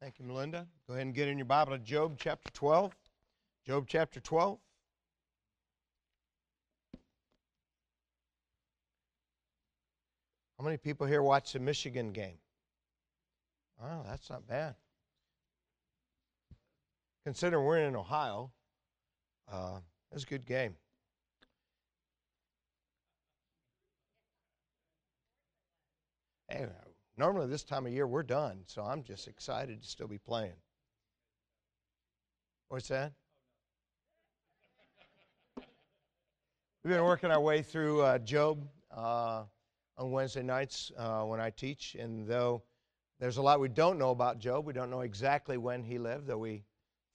Thank 0.00 0.18
you, 0.18 0.24
Melinda. 0.24 0.66
Go 0.86 0.94
ahead 0.94 1.04
and 1.04 1.14
get 1.14 1.28
in 1.28 1.36
your 1.36 1.44
Bible 1.44 1.72
to 1.72 1.78
Job 1.78 2.16
chapter 2.18 2.50
12. 2.52 2.96
Job 3.66 3.84
chapter 3.86 4.18
12. 4.18 4.58
How 10.58 10.64
many 10.64 10.78
people 10.78 11.06
here 11.06 11.22
watch 11.22 11.52
the 11.52 11.58
Michigan 11.58 12.12
game? 12.12 12.38
Oh, 13.82 14.02
that's 14.06 14.30
not 14.30 14.46
bad. 14.46 14.74
Considering 17.24 17.64
we're 17.64 17.78
in 17.78 17.94
Ohio, 17.94 18.50
uh, 19.52 19.80
that's 20.10 20.24
a 20.24 20.26
good 20.26 20.46
game. 20.46 20.76
Hey, 26.48 26.66
normally 27.20 27.46
this 27.46 27.64
time 27.64 27.84
of 27.84 27.92
year 27.92 28.06
we're 28.06 28.22
done, 28.22 28.60
so 28.64 28.82
I'm 28.82 29.02
just 29.02 29.28
excited 29.28 29.82
to 29.82 29.86
still 29.86 30.08
be 30.08 30.16
playing. 30.16 30.54
What's 32.68 32.88
that? 32.88 33.12
We've 36.82 36.94
been 36.94 37.04
working 37.04 37.30
our 37.30 37.40
way 37.40 37.60
through 37.60 38.00
uh, 38.00 38.18
Job 38.20 38.66
uh, 38.90 39.42
on 39.98 40.12
Wednesday 40.12 40.42
nights 40.42 40.90
uh, 40.96 41.24
when 41.24 41.40
I 41.40 41.50
teach, 41.50 41.94
and 41.94 42.26
though 42.26 42.62
there's 43.18 43.36
a 43.36 43.42
lot 43.42 43.60
we 43.60 43.68
don't 43.68 43.98
know 43.98 44.12
about 44.12 44.38
Job, 44.38 44.64
we 44.64 44.72
don't 44.72 44.88
know 44.88 45.02
exactly 45.02 45.58
when 45.58 45.82
he 45.82 45.98
lived, 45.98 46.26
though 46.26 46.38
we 46.38 46.64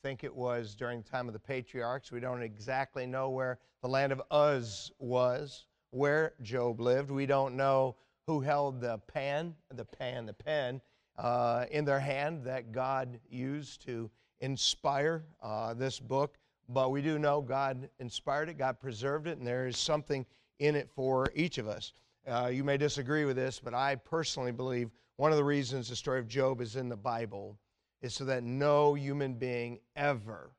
think 0.03 0.23
it 0.23 0.35
was 0.35 0.75
during 0.75 1.01
the 1.01 1.09
time 1.09 1.25
of 1.25 1.33
the 1.33 1.39
patriarchs. 1.39 2.11
We 2.11 2.19
don't 2.19 2.43
exactly 2.43 3.07
know 3.07 3.31
where 3.31 3.57
the 3.81 3.87
land 3.87 4.11
of 4.11 4.21
Uz 4.31 4.91
was, 4.99 5.65
where 5.89 6.33
Job 6.43 6.79
lived. 6.79 7.09
We 7.09 7.25
don't 7.25 7.57
know 7.57 7.95
who 8.27 8.39
held 8.39 8.81
the 8.81 8.97
pan, 9.07 9.55
the 9.73 9.85
pan, 9.85 10.25
the 10.25 10.33
pen 10.33 10.81
uh, 11.17 11.65
in 11.71 11.85
their 11.85 11.99
hand 11.99 12.43
that 12.43 12.71
God 12.71 13.19
used 13.29 13.85
to 13.85 14.09
inspire 14.39 15.23
uh, 15.41 15.73
this 15.73 15.99
book. 15.99 16.37
But 16.67 16.89
we 16.89 17.01
do 17.01 17.19
know 17.19 17.41
God 17.41 17.89
inspired 17.99 18.49
it, 18.49 18.57
God 18.57 18.79
preserved 18.79 19.27
it, 19.27 19.37
and 19.37 19.45
there 19.45 19.67
is 19.67 19.77
something 19.77 20.25
in 20.59 20.75
it 20.75 20.89
for 20.95 21.31
each 21.35 21.59
of 21.59 21.67
us. 21.67 21.93
Uh, 22.27 22.49
you 22.51 22.63
may 22.63 22.77
disagree 22.77 23.25
with 23.25 23.35
this, 23.35 23.59
but 23.63 23.75
I 23.75 23.95
personally 23.95 24.51
believe 24.51 24.89
one 25.17 25.31
of 25.31 25.37
the 25.37 25.43
reasons 25.43 25.89
the 25.89 25.95
story 25.95 26.19
of 26.19 26.27
Job 26.27 26.61
is 26.61 26.75
in 26.75 26.89
the 26.89 26.97
Bible 26.97 27.59
is 28.01 28.15
so 28.15 28.25
that 28.25 28.43
no 28.43 28.95
human 28.95 29.35
being 29.35 29.79
ever 29.95 30.51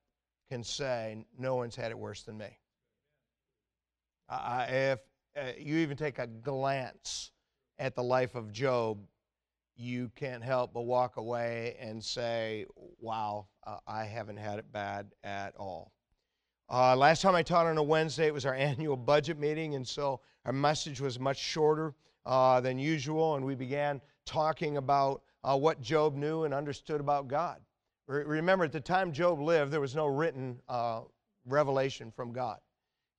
can 0.49 0.63
say, 0.63 1.25
No 1.37 1.57
one's 1.57 1.75
had 1.75 1.91
it 1.91 1.99
worse 1.99 2.23
than 2.23 2.39
me. 2.39 2.59
Uh, 4.29 4.67
if 4.69 5.01
uh, 5.37 5.53
you 5.59 5.79
even 5.79 5.97
take 5.97 6.21
a 6.21 6.27
glance 6.27 7.33
at 7.79 7.95
the 7.95 8.03
life 8.03 8.35
of 8.35 8.53
Job, 8.53 8.99
you 9.77 10.11
can't 10.17 10.43
help 10.43 10.73
but 10.73 10.83
walk 10.83 11.17
away 11.17 11.77
and 11.81 12.03
say, 12.03 12.67
wow, 12.99 13.47
uh, 13.67 13.77
I 13.87 14.05
haven't 14.05 14.39
had 14.39 14.59
it 14.59 14.73
bad 14.73 15.13
at 15.23 15.55
all. 15.57 15.93
Uh, 16.69 16.97
last 16.97 17.23
time 17.23 17.35
I 17.35 17.43
taught 17.43 17.67
on 17.67 17.79
a 17.79 17.83
Wednesday, 17.83 18.27
it 18.27 18.35
was 18.35 18.47
our 18.47 18.55
annual 18.71 18.97
budget 18.97 19.39
meeting, 19.39 19.75
and 19.75 19.87
so 19.87 20.21
our 20.45 20.53
message 20.53 21.01
was 21.01 21.21
much 21.21 21.39
shorter 21.39 21.95
uh, 22.25 22.61
than 22.61 22.79
usual, 22.79 23.37
and 23.37 23.45
we 23.45 23.55
began 23.55 24.01
talking 24.25 24.79
about 24.79 25.23
uh, 25.45 25.57
what 25.57 25.81
Job 25.81 26.17
knew 26.17 26.45
and 26.45 26.53
understood 26.53 27.01
about 27.01 27.29
God. 27.29 27.61
Re- 28.09 28.25
remember, 28.25 28.65
at 28.65 28.73
the 28.73 28.81
time 28.81 29.13
Job 29.13 29.41
lived, 29.41 29.71
there 29.71 29.81
was 29.81 29.95
no 29.95 30.07
written 30.07 30.59
uh, 30.69 31.03
revelation 31.45 32.11
from 32.11 32.33
God. 32.33 32.59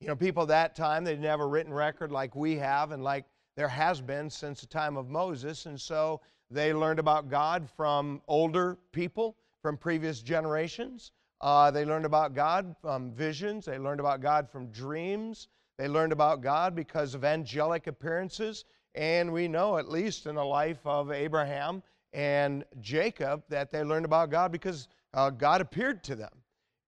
You 0.01 0.07
know, 0.07 0.15
people 0.15 0.45
that 0.47 0.75
time, 0.75 1.03
they 1.03 1.11
didn't 1.11 1.25
have 1.25 1.39
a 1.39 1.45
written 1.45 1.73
record 1.73 2.11
like 2.11 2.35
we 2.35 2.55
have 2.57 2.91
and 2.91 3.03
like 3.03 3.25
there 3.57 3.67
has 3.67 3.99
been 3.99 4.29
since 4.29 4.61
the 4.61 4.67
time 4.67 4.95
of 4.95 5.09
Moses. 5.09 5.65
And 5.65 5.81
so 5.81 6.21
they 6.49 6.73
learned 6.73 6.99
about 6.99 7.27
God 7.27 7.67
from 7.75 8.21
older 8.27 8.77
people, 8.93 9.35
from 9.63 9.77
previous 9.77 10.21
generations. 10.21 11.11
Uh, 11.41 11.71
they 11.71 11.83
learned 11.83 12.05
about 12.05 12.35
God 12.35 12.75
from 12.79 13.11
visions. 13.11 13.65
They 13.65 13.79
learned 13.79 13.99
about 13.99 14.21
God 14.21 14.47
from 14.47 14.67
dreams. 14.67 15.47
They 15.79 15.87
learned 15.87 16.13
about 16.13 16.41
God 16.41 16.75
because 16.75 17.15
of 17.15 17.25
angelic 17.25 17.87
appearances. 17.87 18.63
And 18.93 19.33
we 19.33 19.47
know, 19.47 19.77
at 19.77 19.89
least 19.89 20.27
in 20.27 20.35
the 20.35 20.45
life 20.45 20.85
of 20.85 21.11
Abraham 21.11 21.81
and 22.13 22.63
Jacob, 22.79 23.43
that 23.49 23.71
they 23.71 23.83
learned 23.83 24.05
about 24.05 24.29
God 24.29 24.51
because 24.51 24.87
uh, 25.15 25.31
God 25.31 25.61
appeared 25.61 26.03
to 26.05 26.15
them. 26.15 26.31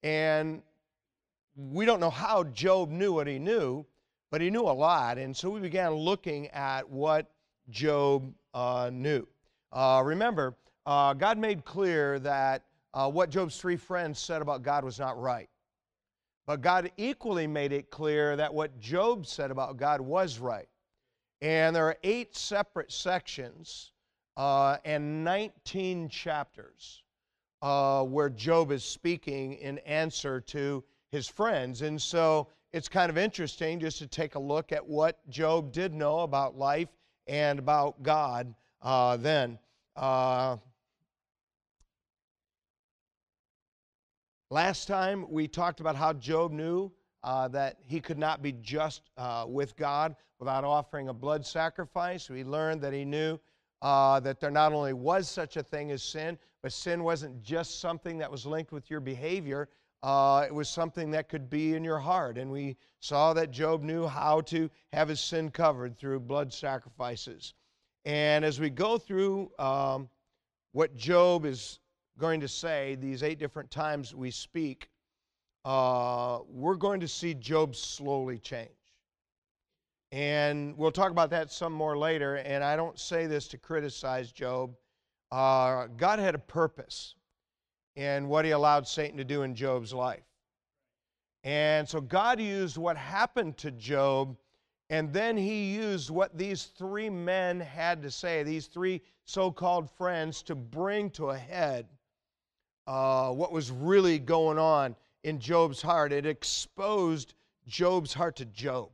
And 0.04 0.62
we 1.56 1.86
don't 1.86 2.00
know 2.00 2.10
how 2.12 2.44
Job 2.44 2.92
knew 2.92 3.14
what 3.14 3.28
he 3.28 3.40
knew, 3.40 3.86
but 4.32 4.42
he 4.42 4.50
knew 4.50 4.62
a 4.62 4.72
lot. 4.72 5.18
And 5.18 5.36
so 5.36 5.50
we 5.50 5.60
began 5.60 5.94
looking 5.94 6.48
at 6.50 6.88
what 6.90 7.32
Job 7.70 8.34
uh, 8.54 8.90
knew. 8.92 9.28
Uh, 9.72 10.02
remember, 10.04 10.56
uh, 10.86 11.14
God 11.14 11.38
made 11.38 11.66
clear 11.66 12.20
that 12.20 12.64
uh, 12.94 13.10
what 13.10 13.30
Job's 13.30 13.58
three 13.58 13.76
friends 13.76 14.20
said 14.20 14.42
about 14.42 14.64
God 14.64 14.84
was 14.84 15.00
not 15.00 15.20
right. 15.20 15.50
But 16.48 16.62
God 16.62 16.92
equally 16.98 17.46
made 17.46 17.72
it 17.72 17.92
clear 17.92 18.36
that 18.36 18.52
what 18.52 18.80
Job 18.80 19.28
said 19.28 19.52
about 19.52 19.78
God 19.78 20.02
was 20.02 20.40
right. 20.40 20.68
And 21.42 21.76
there 21.76 21.86
are 21.86 21.98
eight 22.04 22.36
separate 22.36 22.92
sections 22.92 23.92
uh, 24.36 24.78
and 24.84 25.24
19 25.24 26.10
chapters 26.10 27.04
uh, 27.62 28.04
where 28.04 28.30
Job 28.30 28.72
is 28.72 28.84
speaking 28.84 29.54
in 29.54 29.78
answer 29.80 30.42
to 30.42 30.84
his 31.12 31.28
friends. 31.28 31.82
And 31.82 32.02
so 32.02 32.48
it's 32.72 32.88
kind 32.88 33.10
of 33.10 33.18
interesting 33.18 33.80
just 33.80 33.98
to 34.00 34.08
take 34.08 34.36
a 34.36 34.40
look 34.40 34.72
at 34.72 34.86
what 34.86 35.28
Job 35.30 35.72
did 35.72 35.94
know 35.94 36.20
about 36.20 36.58
life 36.58 36.90
and 37.28 37.60
about 37.60 38.02
God 38.04 38.54
uh, 38.82 39.18
then. 39.18 39.58
Uh, 39.96 40.58
last 44.50 44.88
time 44.88 45.26
we 45.30 45.48
talked 45.48 45.80
about 45.80 45.96
how 45.96 46.14
Job 46.14 46.52
knew 46.52 46.92
uh, 47.24 47.48
that 47.50 47.78
he 47.86 48.00
could 48.00 48.18
not 48.18 48.42
be 48.42 48.54
just 48.54 49.10
uh, 49.18 49.46
with 49.48 49.76
God 49.76 50.16
without 50.40 50.64
offering 50.64 51.10
a 51.10 51.14
blood 51.14 51.46
sacrifice. 51.46 52.30
We 52.30 52.44
learned 52.44 52.82
that 52.82 52.94
he 52.94 53.04
knew 53.04 53.40
uh, 53.82 54.20
that 54.22 54.40
there 54.40 54.52
not 54.52 54.74
only 54.74 54.94
was 54.94 55.28
such 55.28 55.58
a 55.58 55.64
thing 55.64 55.92
as 55.92 56.04
sin, 56.04 56.38
but 56.62 56.72
sin 56.72 57.04
wasn't 57.04 57.42
just 57.42 57.80
something 57.82 58.18
that 58.20 58.32
was 58.32 58.46
linked 58.46 58.72
with 58.72 58.90
your 58.90 59.00
behavior, 59.00 59.70
uh, 60.02 60.46
it 60.48 60.54
was 60.54 60.70
something 60.70 61.12
that 61.12 61.30
could 61.30 61.50
be 61.50 61.76
in 61.76 61.84
your 61.84 62.00
heart. 62.00 62.38
And 62.38 62.52
we 62.52 62.78
saw 63.00 63.34
that 63.34 63.52
Job 63.52 63.84
knew 63.84 64.08
how 64.08 64.42
to 64.42 64.70
have 64.94 65.10
his 65.10 65.20
sin 65.20 65.52
covered 65.52 65.98
through 65.98 66.22
blood 66.22 66.54
sacrifices. 66.54 67.54
And 68.06 68.46
as 68.46 68.60
we 68.60 68.70
go 68.70 68.98
through 68.98 69.52
um, 69.60 70.10
what 70.72 70.96
Job 70.96 71.46
is 71.46 71.80
going 72.18 72.40
to 72.42 72.48
say, 72.48 72.96
these 72.96 73.24
eight 73.24 73.40
different 73.40 73.72
times 73.72 74.16
we 74.16 74.32
speak, 74.32 74.90
uh, 75.66 76.40
we're 76.48 76.76
going 76.76 77.02
to 77.02 77.08
see 77.08 77.34
Job 77.34 77.76
slowly 77.76 78.40
change. 78.40 78.70
And 80.12 80.76
we'll 80.78 80.92
talk 80.92 81.12
about 81.12 81.30
that 81.32 81.52
some 81.52 81.74
more 81.74 81.98
later. 81.98 82.38
And 82.38 82.64
I 82.64 82.76
don't 82.76 82.98
say 82.98 83.28
this 83.28 83.48
to 83.50 83.58
criticize 83.58 84.32
Job. 84.32 84.76
Uh, 85.32 85.88
God 85.98 86.20
had 86.20 86.34
a 86.34 86.40
purpose 86.40 87.16
in 88.00 88.30
what 88.30 88.46
he 88.46 88.52
allowed 88.52 88.88
Satan 88.88 89.18
to 89.18 89.26
do 89.26 89.42
in 89.42 89.54
Job's 89.54 89.94
life. 89.94 90.24
And 91.44 91.88
so 91.88 92.00
God 92.00 92.40
used 92.40 92.78
what 92.78 92.96
happened 92.96 93.58
to 93.58 93.72
Job, 93.72 94.38
and 94.90 95.12
then 95.12 95.36
he 95.36 95.74
used 95.74 96.10
what 96.10 96.38
these 96.38 96.64
three 96.64 97.10
men 97.10 97.60
had 97.60 98.02
to 98.04 98.10
say, 98.10 98.42
these 98.42 98.68
three 98.68 99.02
so 99.26 99.52
called 99.52 99.92
friends, 99.92 100.42
to 100.44 100.56
bring 100.56 101.10
to 101.12 101.32
a 101.32 101.38
head 101.38 101.88
uh, 102.88 103.32
what 103.32 103.52
was 103.52 103.70
really 103.70 104.18
going 104.18 104.58
on 104.58 104.96
in 105.26 105.38
Job's 105.38 105.82
heart. 105.82 106.14
It 106.14 106.26
exposed 106.26 107.34
Job's 107.68 108.14
heart 108.14 108.38
to 108.38 108.46
Job. 108.46 108.92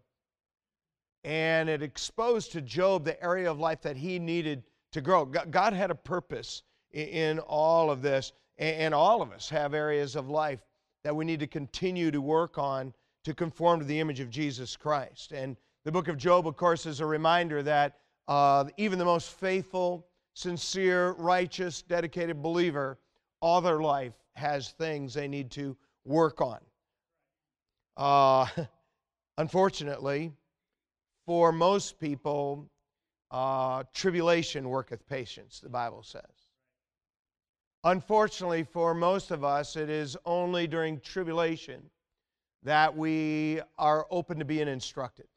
And 1.24 1.70
it 1.70 1.84
exposed 1.84 2.52
to 2.54 2.62
Job 2.62 3.06
the 3.06 3.22
area 3.24 3.50
of 3.52 3.60
life 3.60 3.82
that 3.84 3.98
he 3.98 4.18
needed 4.18 4.64
to 4.94 5.02
grow. 5.02 5.26
God 5.26 5.74
had 5.74 5.92
a 5.92 5.96
purpose 5.96 6.64
in 6.92 7.38
all 7.40 7.92
of 7.92 8.02
this. 8.02 8.32
And 8.58 8.94
all 8.94 9.22
of 9.22 9.32
us 9.32 9.50
have 9.50 9.74
areas 9.74 10.16
of 10.16 10.30
life 10.30 10.60
that 11.04 11.16
we 11.16 11.26
need 11.26 11.40
to 11.42 11.48
continue 11.48 12.10
to 12.12 12.22
work 12.22 12.58
on 12.58 12.94
to 13.26 13.34
conform 13.34 13.80
to 13.80 13.86
the 13.86 14.00
image 14.00 14.20
of 14.20 14.30
Jesus 14.30 14.78
Christ. 14.78 15.32
And 15.32 15.58
the 15.84 15.92
book 15.92 16.08
of 16.08 16.18
Job, 16.18 16.48
of 16.48 16.56
course, 16.56 16.86
is 16.86 17.00
a 17.00 17.06
reminder 17.06 17.62
that 17.64 17.98
uh, 18.28 18.66
even 18.78 18.98
the 18.98 19.06
most 19.06 19.32
faithful, 19.32 20.08
sincere, 20.34 21.12
righteous, 21.14 21.82
dedicated 21.82 22.42
believer, 22.42 22.98
all 23.42 23.62
their 23.62 23.82
life 23.82 24.14
has 24.34 24.72
things 24.72 25.14
they 25.14 25.28
need 25.28 25.52
to 25.52 25.76
work 26.06 26.42
on. 26.42 26.60
Uh, 27.98 28.48
unfortunately, 29.38 30.32
for 31.26 31.52
most 31.52 32.00
people, 32.00 32.70
uh, 33.32 33.84
tribulation 33.94 34.70
worketh 34.70 35.06
patience, 35.08 35.60
the 35.60 35.70
Bible 35.70 36.04
says. 36.04 36.45
Unfortunately, 37.86 38.64
for 38.64 38.96
most 38.96 39.30
of 39.30 39.44
us, 39.44 39.76
it 39.76 39.92
is 39.92 40.18
only 40.26 40.66
during 40.66 41.00
tribulation 41.00 41.84
that 42.64 42.98
we 42.98 43.62
are 43.78 44.08
open 44.10 44.40
to 44.40 44.46
being 44.46 44.68
instructed. 44.68 45.28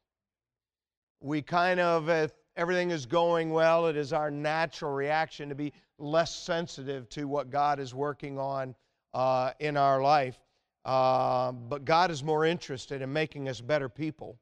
We 1.20 1.42
kind 1.42 1.78
of, 1.78 2.08
if 2.08 2.32
everything 2.56 2.90
is 2.90 3.04
going 3.04 3.50
well, 3.50 3.86
it 3.86 3.98
is 3.98 4.14
our 4.14 4.30
natural 4.30 4.94
reaction 4.94 5.50
to 5.50 5.54
be 5.54 5.74
less 5.98 6.34
sensitive 6.34 7.06
to 7.10 7.28
what 7.28 7.50
God 7.50 7.78
is 7.78 7.94
working 7.94 8.38
on 8.38 8.74
uh, 9.12 9.50
in 9.60 9.76
our 9.76 10.00
life. 10.00 10.38
Uh, 10.86 11.52
but 11.52 11.84
God 11.84 12.10
is 12.10 12.24
more 12.24 12.46
interested 12.46 13.02
in 13.02 13.12
making 13.12 13.50
us 13.50 13.60
better 13.60 13.90
people 13.90 14.38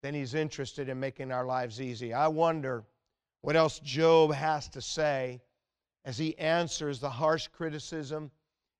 than 0.00 0.14
He's 0.14 0.34
interested 0.34 0.88
in 0.88 1.00
making 1.00 1.32
our 1.32 1.44
lives 1.44 1.80
easy. 1.80 2.14
I 2.14 2.28
wonder 2.28 2.84
what 3.40 3.56
else 3.56 3.80
Job 3.80 4.32
has 4.32 4.68
to 4.68 4.80
say 4.80 5.40
as 6.04 6.18
he 6.18 6.36
answers 6.38 7.00
the 7.00 7.10
harsh 7.10 7.48
criticism 7.48 8.30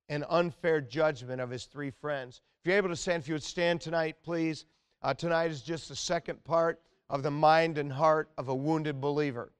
and 0.09 0.25
unfair 0.29 0.81
judgment 0.81 1.41
of 1.41 1.51
his 1.51 1.65
three 1.65 1.91
friends. 1.91 2.41
If 2.61 2.69
you're 2.69 2.77
able 2.77 2.89
to 2.89 2.97
stand, 2.97 3.23
if 3.23 3.29
you 3.29 3.35
would 3.35 3.43
stand 3.43 3.81
tonight, 3.81 4.17
please. 4.23 4.67
Uh, 5.03 5.15
tonight 5.15 5.51
is 5.51 5.63
just 5.63 5.89
the 5.89 5.97
second 5.97 6.45
part 6.45 6.81
of 7.11 7.23
the 7.23 7.31
mind 7.31 7.79
and 7.79 7.93
heart 7.93 8.31
of 8.39 8.49
a 8.49 8.55
wounded 8.55 9.01
believer. 9.01 9.53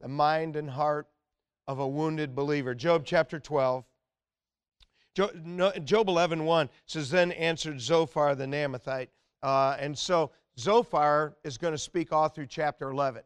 The 0.00 0.08
mind 0.08 0.56
and 0.56 0.68
heart 0.68 1.08
of 1.66 1.78
a 1.78 1.86
wounded 1.86 2.34
believer. 2.34 2.74
Job 2.74 3.02
chapter 3.04 3.38
12. 3.38 3.84
Job 5.14 6.08
11, 6.08 6.44
1 6.44 6.70
says, 6.86 7.10
Then 7.10 7.32
answered 7.32 7.80
Zophar 7.80 8.34
the 8.34 8.46
Naamathite. 8.46 9.08
Uh, 9.42 9.76
and 9.78 9.96
so 9.96 10.30
Zophar 10.58 11.36
is 11.44 11.58
going 11.58 11.72
to 11.72 11.78
speak 11.78 12.12
all 12.12 12.28
through 12.28 12.46
chapter 12.46 12.90
11. 12.90 13.22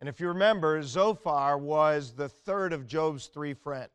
And 0.00 0.08
if 0.08 0.20
you 0.20 0.28
remember, 0.28 0.80
Zophar 0.82 1.58
was 1.58 2.12
the 2.12 2.28
third 2.28 2.72
of 2.72 2.86
Job's 2.86 3.26
three 3.26 3.54
friends. 3.54 3.90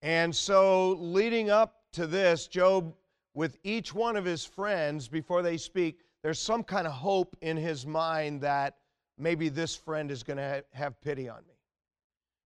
And 0.00 0.34
so, 0.34 0.92
leading 0.92 1.50
up 1.50 1.80
to 1.92 2.06
this, 2.06 2.46
Job, 2.46 2.94
with 3.34 3.58
each 3.64 3.94
one 3.94 4.16
of 4.16 4.24
his 4.24 4.44
friends, 4.44 5.08
before 5.08 5.42
they 5.42 5.56
speak, 5.56 6.00
there's 6.22 6.38
some 6.38 6.62
kind 6.62 6.86
of 6.86 6.92
hope 6.92 7.36
in 7.40 7.56
his 7.56 7.86
mind 7.86 8.42
that 8.42 8.76
maybe 9.18 9.48
this 9.48 9.74
friend 9.74 10.10
is 10.10 10.22
going 10.22 10.36
to 10.36 10.64
have 10.72 11.00
pity 11.00 11.28
on 11.28 11.38
me. 11.48 11.54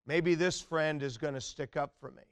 Maybe 0.06 0.34
this 0.34 0.60
friend 0.60 1.02
is 1.02 1.18
going 1.18 1.34
to 1.34 1.40
stick 1.40 1.76
up 1.76 1.92
for 2.00 2.10
me. 2.12 2.22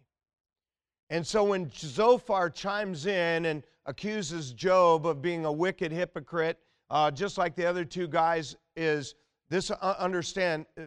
And 1.11 1.25
so 1.27 1.45
when 1.45 1.71
Zophar 1.71 2.51
chimes 2.51 3.07
in 3.07 3.45
and 3.45 3.63
accuses 3.85 4.53
Job 4.53 5.07
of 5.07 5.23
being 5.23 5.45
a 5.45 5.53
wicked 5.53 5.93
hypocrite, 5.93 6.59
uh, 6.91 7.11
just 7.11 7.39
like 7.39 7.55
the 7.55 7.67
other 7.67 7.85
two 7.85 8.09
guys, 8.09 8.57
is 8.75 9.15
this 9.49 9.71
uh, 9.71 9.95
understand 9.99 10.67
uh, 10.79 10.85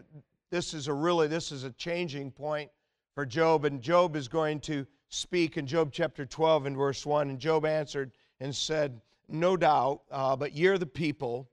this 0.50 0.74
is 0.74 0.88
a 0.88 0.92
really 0.92 1.28
this 1.28 1.52
is 1.52 1.64
a 1.64 1.70
changing 1.72 2.30
point 2.30 2.70
for 3.14 3.26
Job, 3.26 3.64
and 3.64 3.80
Job 3.82 4.16
is 4.16 4.28
going 4.28 4.60
to 4.60 4.86
speak 5.08 5.56
in 5.56 5.66
Job 5.66 5.90
chapter 5.92 6.24
12 6.24 6.66
and 6.66 6.76
verse 6.76 7.04
1. 7.04 7.30
And 7.30 7.38
Job 7.38 7.66
answered 7.66 8.12
and 8.40 8.54
said, 8.54 9.00
No 9.28 9.56
doubt, 9.56 10.02
uh, 10.10 10.36
but 10.36 10.52
ye 10.52 10.66
are 10.68 10.78
the 10.78 10.86
people, 10.86 11.50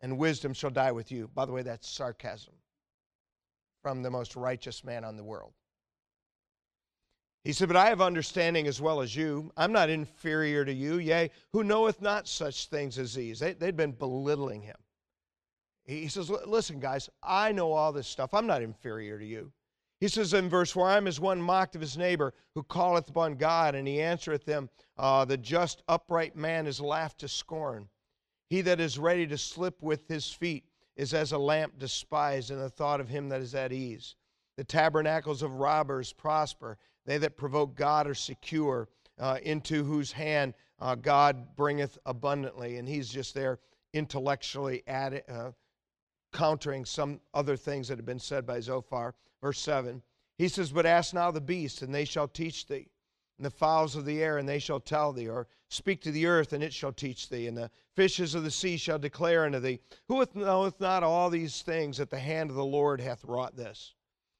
and 0.00 0.18
wisdom 0.18 0.52
shall 0.52 0.70
die 0.70 0.92
with 0.92 1.10
you. 1.10 1.30
By 1.34 1.46
the 1.46 1.52
way, 1.52 1.62
that's 1.62 1.88
sarcasm 1.88 2.54
from 3.82 4.02
the 4.02 4.10
most 4.10 4.36
righteous 4.36 4.84
man 4.84 5.04
on 5.04 5.16
the 5.16 5.24
world. 5.24 5.52
He 7.44 7.52
said, 7.52 7.68
But 7.68 7.76
I 7.76 7.88
have 7.88 8.00
understanding 8.00 8.66
as 8.66 8.80
well 8.80 9.00
as 9.00 9.14
you. 9.14 9.52
I'm 9.56 9.72
not 9.72 9.90
inferior 9.90 10.64
to 10.64 10.72
you. 10.72 10.98
Yea, 10.98 11.30
who 11.52 11.64
knoweth 11.64 12.02
not 12.02 12.28
such 12.28 12.66
things 12.66 12.98
as 12.98 13.14
these? 13.14 13.38
They, 13.38 13.54
they'd 13.54 13.76
been 13.76 13.92
belittling 13.92 14.62
him. 14.62 14.76
He 15.88 16.08
says, 16.08 16.28
Listen, 16.28 16.80
guys, 16.80 17.08
I 17.22 17.50
know 17.50 17.72
all 17.72 17.92
this 17.92 18.06
stuff. 18.06 18.34
I'm 18.34 18.46
not 18.46 18.62
inferior 18.62 19.18
to 19.18 19.24
you. 19.24 19.50
He 20.00 20.08
says 20.08 20.34
in 20.34 20.50
verse 20.50 20.70
4 20.70 20.86
I 20.90 20.96
am 20.98 21.06
as 21.08 21.18
one 21.18 21.40
mocked 21.40 21.74
of 21.74 21.80
his 21.80 21.96
neighbor 21.96 22.34
who 22.54 22.62
calleth 22.62 23.08
upon 23.08 23.36
God, 23.36 23.74
and 23.74 23.88
he 23.88 24.00
answereth 24.00 24.44
them, 24.44 24.68
uh, 24.98 25.24
The 25.24 25.38
just 25.38 25.82
upright 25.88 26.36
man 26.36 26.66
is 26.66 26.78
laughed 26.78 27.18
to 27.20 27.28
scorn. 27.28 27.88
He 28.50 28.60
that 28.60 28.80
is 28.80 28.98
ready 28.98 29.26
to 29.26 29.38
slip 29.38 29.82
with 29.82 30.06
his 30.06 30.30
feet 30.30 30.64
is 30.94 31.14
as 31.14 31.32
a 31.32 31.38
lamp 31.38 31.78
despised 31.78 32.50
in 32.50 32.58
the 32.58 32.70
thought 32.70 33.00
of 33.00 33.08
him 33.08 33.30
that 33.30 33.40
is 33.40 33.54
at 33.54 33.72
ease. 33.72 34.14
The 34.58 34.64
tabernacles 34.64 35.42
of 35.42 35.54
robbers 35.54 36.12
prosper. 36.12 36.76
They 37.06 37.16
that 37.18 37.38
provoke 37.38 37.76
God 37.76 38.06
are 38.06 38.14
secure, 38.14 38.88
uh, 39.18 39.38
into 39.42 39.84
whose 39.84 40.12
hand 40.12 40.54
uh, 40.80 40.96
God 40.96 41.56
bringeth 41.56 41.96
abundantly. 42.04 42.76
And 42.76 42.86
he's 42.86 43.08
just 43.08 43.34
there 43.34 43.58
intellectually 43.94 44.82
adding, 44.86 45.22
uh, 45.28 45.52
countering 46.38 46.84
some 46.84 47.20
other 47.34 47.56
things 47.56 47.88
that 47.88 47.98
have 47.98 48.06
been 48.06 48.20
said 48.20 48.46
by 48.46 48.60
Zophar. 48.60 49.12
Verse 49.42 49.58
7. 49.58 50.00
He 50.36 50.46
says, 50.46 50.70
But 50.70 50.86
ask 50.86 51.12
now 51.12 51.32
the 51.32 51.40
beasts, 51.40 51.82
and 51.82 51.92
they 51.92 52.04
shall 52.04 52.28
teach 52.28 52.68
thee, 52.68 52.88
and 53.38 53.44
the 53.44 53.50
fowls 53.50 53.96
of 53.96 54.04
the 54.04 54.22
air, 54.22 54.38
and 54.38 54.48
they 54.48 54.60
shall 54.60 54.78
tell 54.78 55.12
thee, 55.12 55.28
or 55.28 55.48
speak 55.68 56.00
to 56.02 56.12
the 56.12 56.26
earth, 56.26 56.52
and 56.52 56.62
it 56.62 56.72
shall 56.72 56.92
teach 56.92 57.28
thee, 57.28 57.48
and 57.48 57.56
the 57.56 57.72
fishes 57.96 58.36
of 58.36 58.44
the 58.44 58.52
sea 58.52 58.76
shall 58.76 59.00
declare 59.00 59.46
unto 59.46 59.58
thee. 59.58 59.80
Who 60.06 60.24
knoweth 60.34 60.80
not 60.80 61.02
all 61.02 61.28
these 61.28 61.62
things 61.62 61.96
that 61.96 62.08
the 62.08 62.20
hand 62.20 62.50
of 62.50 62.56
the 62.56 62.64
Lord 62.64 63.00
hath 63.00 63.24
wrought 63.24 63.56
this? 63.56 63.94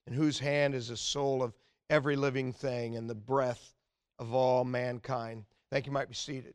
In 0.06 0.12
whose 0.12 0.38
hand 0.38 0.76
is 0.76 0.88
the 0.88 0.96
soul 0.96 1.42
of 1.42 1.52
every 1.90 2.14
living 2.14 2.52
thing, 2.52 2.94
and 2.94 3.10
the 3.10 3.14
breath 3.16 3.74
of 4.20 4.32
all 4.34 4.64
mankind. 4.64 5.44
Thank 5.68 5.86
you. 5.86 5.92
Might 5.92 6.08
be 6.08 6.14
seated. 6.14 6.54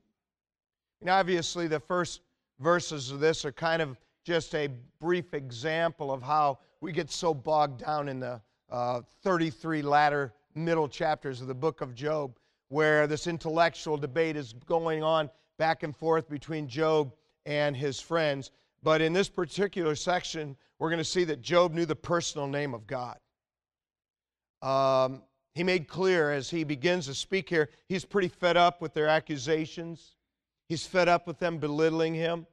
And 1.02 1.10
obviously, 1.10 1.68
the 1.68 1.82
first 1.82 2.22
verses 2.60 3.12
of 3.12 3.20
this 3.20 3.44
are 3.44 3.52
kind 3.52 3.82
of 3.82 3.98
just 4.24 4.56
a 4.56 4.70
brief 5.00 5.34
example 5.34 6.12
of 6.12 6.22
how 6.22 6.60
we 6.82 6.92
get 6.92 7.12
so 7.12 7.34
bogged 7.34 7.84
down 7.84 8.08
in 8.08 8.20
the 8.20 8.42
uh, 8.72 9.02
33 9.24 9.82
latter 9.82 10.34
middle 10.56 10.88
chapters 10.88 11.42
of 11.42 11.48
the 11.48 11.54
book 11.56 11.82
of 11.82 11.94
Job, 11.94 12.38
where 12.70 13.08
this 13.08 13.28
intellectual 13.28 13.98
debate 13.98 14.36
is 14.36 14.54
going 14.66 15.04
on 15.04 15.30
back 15.58 15.84
and 15.84 15.96
forth 15.96 16.30
between 16.30 16.68
Job 16.68 17.14
and 17.46 17.76
his 17.76 18.00
friends. 18.00 18.52
But 18.82 19.02
in 19.02 19.14
this 19.14 19.30
particular 19.30 19.96
section, 19.96 20.56
we're 20.80 20.90
going 20.90 20.98
to 20.98 21.04
see 21.04 21.24
that 21.26 21.42
Job 21.42 21.74
knew 21.74 21.86
the 21.86 21.96
personal 21.96 22.48
name 22.48 22.74
of 22.74 22.88
God. 22.88 23.18
Um, 24.62 25.24
he 25.56 25.64
made 25.64 25.88
clear 25.88 26.32
as 26.32 26.50
he 26.50 26.64
begins 26.64 27.06
to 27.06 27.14
speak 27.14 27.48
here, 27.50 27.70
he's 27.88 28.06
pretty 28.06 28.28
fed 28.28 28.58
up 28.58 28.82
with 28.82 28.94
their 28.94 29.08
accusations. 29.08 30.16
He's 30.68 30.86
fed 30.86 31.08
up 31.08 31.28
with 31.28 31.38
them 31.40 31.60
belittling 31.60 32.16
him. 32.16 32.48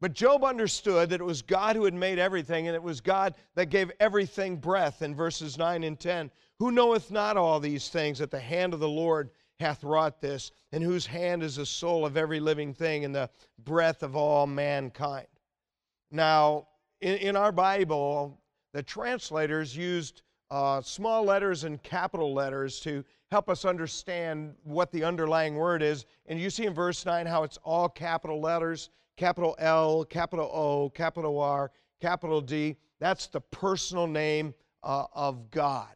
But 0.00 0.12
Job 0.12 0.44
understood 0.44 1.08
that 1.10 1.20
it 1.20 1.24
was 1.24 1.40
God 1.40 1.74
who 1.74 1.84
had 1.84 1.94
made 1.94 2.18
everything, 2.18 2.66
and 2.66 2.74
it 2.74 2.82
was 2.82 3.00
God 3.00 3.34
that 3.54 3.70
gave 3.70 3.90
everything 3.98 4.56
breath 4.56 5.00
in 5.00 5.14
verses 5.14 5.56
9 5.56 5.84
and 5.84 5.98
10. 5.98 6.30
Who 6.58 6.70
knoweth 6.70 7.10
not 7.10 7.36
all 7.36 7.60
these 7.60 7.88
things, 7.88 8.18
that 8.18 8.30
the 8.30 8.38
hand 8.38 8.74
of 8.74 8.80
the 8.80 8.88
Lord 8.88 9.30
hath 9.58 9.82
wrought 9.82 10.20
this, 10.20 10.50
and 10.72 10.84
whose 10.84 11.06
hand 11.06 11.42
is 11.42 11.56
the 11.56 11.64
soul 11.64 12.04
of 12.04 12.18
every 12.18 12.40
living 12.40 12.74
thing 12.74 13.06
and 13.06 13.14
the 13.14 13.30
breath 13.64 14.02
of 14.02 14.16
all 14.16 14.46
mankind? 14.46 15.28
Now, 16.10 16.68
in, 17.00 17.16
in 17.16 17.36
our 17.36 17.52
Bible, 17.52 18.38
the 18.74 18.82
translators 18.82 19.74
used 19.74 20.22
uh, 20.50 20.82
small 20.82 21.24
letters 21.24 21.64
and 21.64 21.82
capital 21.82 22.34
letters 22.34 22.80
to 22.80 23.02
help 23.30 23.48
us 23.48 23.64
understand 23.64 24.54
what 24.62 24.92
the 24.92 25.02
underlying 25.02 25.56
word 25.56 25.82
is. 25.82 26.04
And 26.26 26.38
you 26.38 26.50
see 26.50 26.66
in 26.66 26.74
verse 26.74 27.04
9 27.04 27.26
how 27.26 27.42
it's 27.42 27.58
all 27.64 27.88
capital 27.88 28.40
letters 28.40 28.90
capital 29.16 29.54
L, 29.58 30.04
capital 30.04 30.50
O, 30.52 30.90
capital 30.90 31.38
R, 31.40 31.70
capital 32.00 32.40
D. 32.40 32.76
That's 33.00 33.26
the 33.26 33.40
personal 33.40 34.06
name 34.06 34.54
uh, 34.82 35.06
of 35.12 35.50
God. 35.50 35.88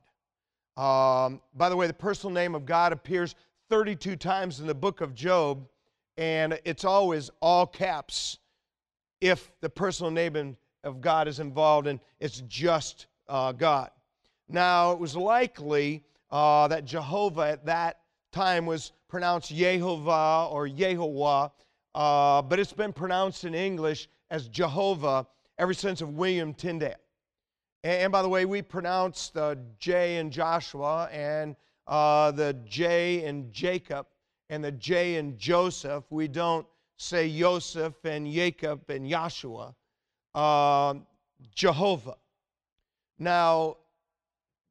Um, 0.77 1.41
by 1.55 1.69
the 1.69 1.77
way, 1.77 1.87
the 1.87 1.95
personal 1.95 2.33
name 2.33 2.55
of 2.55 2.65
God 2.65 2.93
appears 2.93 3.35
32 3.69 4.17
times 4.17 4.61
in 4.61 4.67
the 4.67 4.75
book 4.75 5.01
of 5.01 5.15
Job, 5.15 5.69
and 6.17 6.59
it's 6.65 6.85
always 6.85 7.31
all 7.41 7.67
caps 7.67 8.39
if 9.21 9.53
the 9.61 9.69
personal 9.69 10.11
name 10.11 10.57
of 10.85 11.01
God 11.01 11.29
is 11.29 11.41
involved 11.41 11.87
and 11.87 12.01
it's 12.19 12.43
just 12.49 13.07
uh, 13.29 13.53
God. 13.53 13.91
Now, 14.49 14.93
it 14.93 14.99
was 14.99 15.15
likely 15.15 16.05
uh, 16.31 16.69
that 16.69 16.85
Jehovah 16.85 17.51
at 17.51 17.67
that 17.67 18.01
time 18.33 18.67
was 18.67 18.93
pronounced 19.09 19.55
Yehovah 19.55 20.51
or 20.51 20.69
Yehovah, 20.69 21.51
uh, 21.95 22.43
but 22.43 22.59
it's 22.59 22.73
been 22.73 22.93
pronounced 22.93 23.45
in 23.45 23.55
English 23.55 24.09
as 24.31 24.49
Jehovah 24.49 25.27
ever 25.59 25.75
since 25.75 26.01
of 26.01 26.11
William 26.11 26.55
Tyndale. 26.55 26.95
And, 27.85 28.03
and 28.03 28.13
by 28.13 28.23
the 28.23 28.29
way, 28.29 28.45
we 28.45 28.63
pronounce 28.63 29.31
the 29.31 29.59
J 29.79 30.19
in 30.19 30.31
Joshua 30.31 31.09
and 31.13 31.57
uh, 31.87 32.31
the 32.31 32.55
J 32.65 33.25
in 33.25 33.51
Jacob 33.53 34.07
and 34.49 34.63
the 34.63 34.73
J 34.73 35.17
in 35.17 35.37
Joseph. 35.39 36.05
We 36.11 36.29
don't 36.29 36.67
say 36.97 37.31
Joseph 37.37 37.95
and 38.05 38.31
Jacob 38.31 38.89
and 38.89 39.09
Joshua. 39.09 39.75
Uh, 40.35 40.95
Jehovah. 41.55 42.17
Now, 43.19 43.77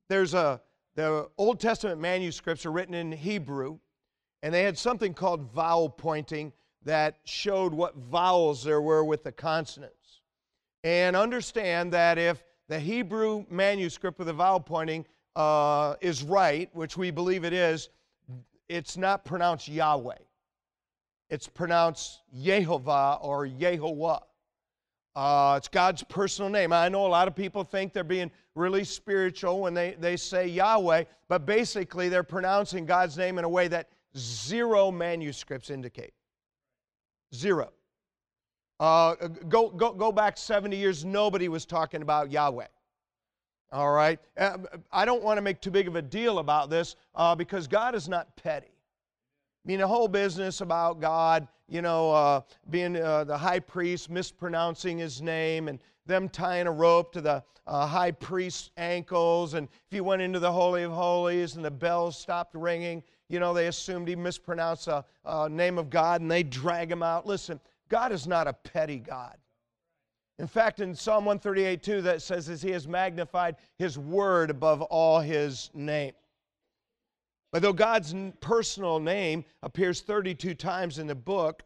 there's 0.08 0.34
a 0.34 0.62
the 0.96 1.30
Old 1.38 1.60
Testament 1.60 2.02
manuscripts 2.02 2.66
are 2.66 2.72
written 2.72 2.94
in 2.94 3.12
Hebrew, 3.12 3.80
and 4.44 4.54
they 4.54 4.64
had 4.64 4.78
something 4.78 5.14
called 5.14 5.52
vowel 5.54 5.88
pointing 5.88 6.52
that 6.86 7.17
showed 7.24 7.74
what 7.74 7.95
vowels 7.95 8.63
there 8.63 8.81
were 8.81 9.03
with 9.03 9.24
the 9.24 9.31
consonants. 9.31 10.21
And 10.83 11.15
understand 11.15 11.93
that 11.93 12.17
if 12.17 12.43
the 12.67 12.79
Hebrew 12.79 13.45
manuscript 13.50 14.17
with 14.17 14.27
the 14.27 14.33
vowel 14.33 14.59
pointing 14.59 15.05
uh, 15.36 15.95
is 16.01 16.24
right, 16.24 16.69
which 16.74 16.95
we 16.95 17.12
believe 17.12 17.43
it 17.43 17.53
is, 17.53 17.89
it's 18.69 18.98
not 18.98 19.25
pronounced 19.25 19.67
Yahweh. 19.67 20.15
It's 21.29 21.48
pronounced 21.48 22.21
Yehovah 22.36 23.24
or 23.24 23.45
Yehovah. 23.45 24.21
Uh, 25.15 25.55
it's 25.57 25.67
God's 25.67 26.03
personal 26.03 26.50
name. 26.50 26.71
I 26.71 26.88
know 26.88 27.05
a 27.05 27.07
lot 27.07 27.27
of 27.27 27.36
people 27.36 27.63
think 27.63 27.93
they're 27.93 28.03
being 28.03 28.31
really 28.55 28.83
spiritual 28.83 29.59
when 29.62 29.74
they, 29.74 29.95
they 30.00 30.15
say 30.15 30.48
Yahweh, 30.48 31.03
but 31.27 31.45
basically 31.45 32.09
they're 32.09 32.24
pronouncing 32.24 32.86
God's 32.86 33.17
name 33.17 33.38
in 33.38 33.43
a 33.43 33.50
way 33.50 33.67
that 33.67 33.89
zero 34.17 34.91
manuscripts 34.91 35.69
indicate. 35.69 36.13
Zero. 37.33 37.71
Uh, 38.79 39.15
go, 39.50 39.69
go, 39.69 39.91
go 39.91 40.12
back 40.12 40.38
70 40.38 40.77
years, 40.77 41.03
nobody 41.03 41.50
was 41.50 41.65
talking 41.65 42.01
about 42.01 42.31
Yahweh. 42.31 42.67
All 43.71 43.91
right? 43.91 44.19
Uh, 44.38 44.57
I 44.91 45.05
don't 45.05 45.21
want 45.21 45.38
to 45.38 45.41
make 45.41 45.62
too 45.62 45.71
big 45.71 45.88
of 45.88 45.95
a 45.95 46.01
deal 46.01 46.39
about 46.39 46.69
this 46.69 46.95
uh, 47.15 47.36
because 47.36 47.67
God 47.67 47.93
is 47.93 48.07
not 48.07 48.36
petty. 48.36 48.67
I 48.67 49.67
mean, 49.67 49.79
the 49.79 49.88
whole 49.88 50.07
business 50.07 50.62
about 50.62 51.01
God, 51.01 51.48
you 51.67 51.81
know, 51.81 52.12
uh, 52.12 52.41
being 52.69 52.95
uh, 52.95 53.25
the 53.25 53.38
high 53.38 53.59
priest, 53.59 54.09
mispronouncing 54.09 54.98
his 54.98 55.21
name, 55.21 55.67
and 55.67 55.79
them 56.05 56.29
tying 56.29 56.65
a 56.65 56.71
rope 56.71 57.12
to 57.13 57.21
the 57.21 57.43
uh, 57.67 57.86
high 57.86 58.12
priest's 58.12 58.71
ankles. 58.77 59.53
And 59.53 59.67
if 59.67 59.91
he 59.91 60.01
went 60.01 60.21
into 60.21 60.39
the 60.39 60.51
Holy 60.51 60.83
of 60.83 60.91
Holies 60.91 61.55
and 61.55 61.63
the 61.63 61.69
bells 61.69 62.17
stopped 62.17 62.55
ringing, 62.55 63.03
you 63.29 63.39
know, 63.39 63.53
they 63.53 63.67
assumed 63.67 64.07
he 64.07 64.15
mispronounced 64.15 64.86
the 64.86 65.48
name 65.48 65.77
of 65.77 65.89
God 65.89 66.21
and 66.21 66.29
they 66.29 66.43
drag 66.43 66.91
him 66.91 67.03
out. 67.03 67.25
Listen, 67.25 67.59
God 67.88 68.12
is 68.12 68.27
not 68.27 68.48
a 68.48 68.53
petty 68.53 68.98
God. 68.98 69.38
In 70.39 70.48
fact, 70.48 70.79
in 70.79 70.95
Psalm 70.95 71.25
138 71.25 71.83
2, 71.83 72.01
that 72.01 72.21
says, 72.21 72.50
as 72.50 72.62
he 72.62 72.71
has 72.71 72.88
magnified 72.88 73.57
his 73.77 73.98
word 73.98 74.50
above 74.50 74.81
all 74.83 75.19
his 75.19 75.69
name. 75.74 76.13
But 77.51 77.62
though 77.62 77.74
God's 77.74 78.15
personal 78.39 79.00
name 79.00 79.43
appears 79.63 80.01
32 80.01 80.53
times 80.53 80.98
in 80.98 81.07
the 81.07 81.15
book, 81.15 81.63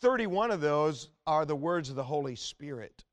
31 0.00 0.50
of 0.50 0.60
those 0.60 1.10
are 1.26 1.44
the 1.44 1.54
words 1.54 1.88
of 1.88 1.96
the 1.96 2.02
Holy 2.02 2.34
Spirit, 2.34 3.04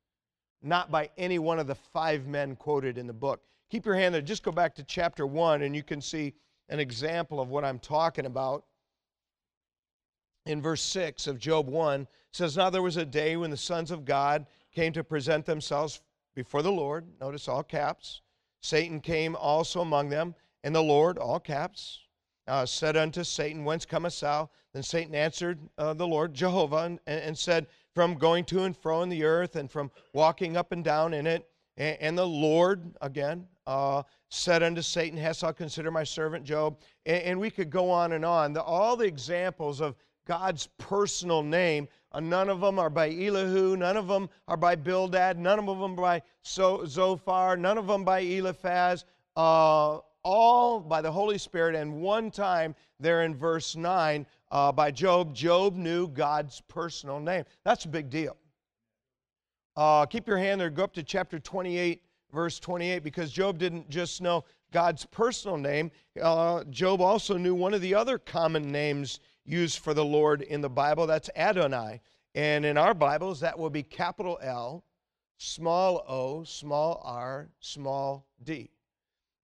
not 0.62 0.90
by 0.90 1.10
any 1.16 1.38
one 1.38 1.58
of 1.58 1.66
the 1.66 1.74
five 1.74 2.26
men 2.26 2.56
quoted 2.56 2.98
in 2.98 3.06
the 3.06 3.12
book. 3.12 3.42
Keep 3.70 3.86
your 3.86 3.94
hand 3.94 4.14
there. 4.14 4.22
Just 4.22 4.42
go 4.42 4.52
back 4.52 4.74
to 4.74 4.82
chapter 4.82 5.26
1, 5.26 5.62
and 5.62 5.76
you 5.76 5.82
can 5.82 6.00
see 6.00 6.34
an 6.68 6.80
example 6.80 7.40
of 7.40 7.48
what 7.48 7.64
I'm 7.64 7.78
talking 7.78 8.26
about. 8.26 8.64
In 10.46 10.60
verse 10.60 10.82
6 10.82 11.26
of 11.26 11.38
Job 11.38 11.68
1, 11.68 12.06
says, 12.32 12.56
Now 12.56 12.70
there 12.70 12.82
was 12.82 12.96
a 12.96 13.04
day 13.04 13.36
when 13.36 13.50
the 13.50 13.56
sons 13.56 13.90
of 13.90 14.04
God 14.04 14.46
came 14.72 14.92
to 14.92 15.04
present 15.04 15.46
themselves 15.46 16.02
before 16.34 16.62
the 16.62 16.72
Lord. 16.72 17.06
Notice 17.20 17.48
all 17.48 17.62
caps. 17.62 18.20
Satan 18.60 19.00
came 19.00 19.36
also 19.36 19.80
among 19.80 20.08
them, 20.08 20.34
and 20.62 20.74
the 20.74 20.82
Lord, 20.82 21.18
all 21.18 21.38
caps, 21.38 22.00
uh, 22.46 22.66
said 22.66 22.96
unto 22.96 23.22
Satan, 23.22 23.64
Whence 23.64 23.84
comest 23.84 24.20
thou? 24.20 24.50
Then 24.72 24.82
Satan 24.82 25.14
answered 25.14 25.60
uh, 25.78 25.94
the 25.94 26.06
Lord, 26.06 26.34
Jehovah, 26.34 26.76
and, 26.84 27.00
and, 27.06 27.38
said, 27.38 27.66
From 27.94 28.14
going 28.14 28.44
to 28.46 28.64
and 28.64 28.76
fro 28.76 29.02
in 29.02 29.08
the 29.08 29.24
earth, 29.24 29.56
and 29.56 29.70
from 29.70 29.90
walking 30.12 30.56
up 30.56 30.72
and 30.72 30.82
down 30.82 31.14
in 31.14 31.26
it. 31.26 31.48
And, 31.76 31.96
and 32.00 32.18
the 32.18 32.26
Lord, 32.26 32.96
again, 33.00 33.46
uh, 33.66 34.02
said 34.28 34.62
unto 34.62 34.82
Satan, 34.82 35.18
Hast 35.18 35.42
thou 35.42 35.52
considered 35.52 35.92
my 35.92 36.04
servant 36.04 36.44
Job? 36.44 36.78
And, 37.06 37.22
and 37.22 37.40
we 37.40 37.50
could 37.50 37.70
go 37.70 37.90
on 37.90 38.12
and 38.12 38.24
on. 38.24 38.52
The, 38.52 38.62
all 38.62 38.96
the 38.96 39.06
examples 39.06 39.80
of 39.80 39.94
God's 40.26 40.68
personal 40.78 41.42
name 41.42 41.88
uh, 42.14 42.20
none 42.20 42.48
of 42.48 42.60
them 42.60 42.78
are 42.78 42.90
by 42.90 43.10
Elihu. 43.10 43.76
None 43.76 43.96
of 43.96 44.06
them 44.06 44.30
are 44.46 44.56
by 44.56 44.76
Bildad. 44.76 45.38
None 45.38 45.58
of 45.58 45.78
them 45.78 45.96
by 45.96 46.22
Zophar. 46.44 47.56
None 47.56 47.76
of 47.76 47.88
them 47.88 48.04
by 48.04 48.20
Eliphaz. 48.20 49.04
Uh, 49.36 49.98
all 50.22 50.80
by 50.80 51.02
the 51.02 51.10
Holy 51.10 51.38
Spirit. 51.38 51.74
And 51.74 52.00
one 52.00 52.30
time 52.30 52.74
there 53.00 53.24
in 53.24 53.34
verse 53.34 53.74
9 53.74 54.24
uh, 54.52 54.70
by 54.70 54.92
Job, 54.92 55.34
Job 55.34 55.74
knew 55.74 56.06
God's 56.06 56.62
personal 56.68 57.18
name. 57.18 57.44
That's 57.64 57.84
a 57.84 57.88
big 57.88 58.10
deal. 58.10 58.36
Uh, 59.76 60.06
keep 60.06 60.28
your 60.28 60.38
hand 60.38 60.60
there. 60.60 60.70
Go 60.70 60.84
up 60.84 60.94
to 60.94 61.02
chapter 61.02 61.40
28, 61.40 62.00
verse 62.34 62.58
28, 62.58 63.02
because 63.02 63.30
Job 63.30 63.58
didn't 63.58 63.88
just 63.88 64.20
know 64.20 64.44
God's 64.72 65.06
personal 65.06 65.56
name. 65.56 65.90
Uh, 66.20 66.64
Job 66.64 67.00
also 67.00 67.38
knew 67.38 67.54
one 67.54 67.72
of 67.72 67.80
the 67.80 67.94
other 67.94 68.18
common 68.18 68.70
names 68.70 69.20
used 69.46 69.78
for 69.78 69.94
the 69.94 70.04
Lord 70.04 70.42
in 70.42 70.60
the 70.60 70.68
Bible. 70.68 71.06
That's 71.06 71.30
Adonai. 71.36 72.00
And 72.34 72.64
in 72.64 72.76
our 72.76 72.92
Bibles, 72.92 73.40
that 73.40 73.58
will 73.58 73.70
be 73.70 73.84
capital 73.84 74.38
L, 74.42 74.84
small 75.38 76.04
o, 76.08 76.42
small 76.44 77.00
r, 77.04 77.48
small 77.60 78.26
d. 78.42 78.70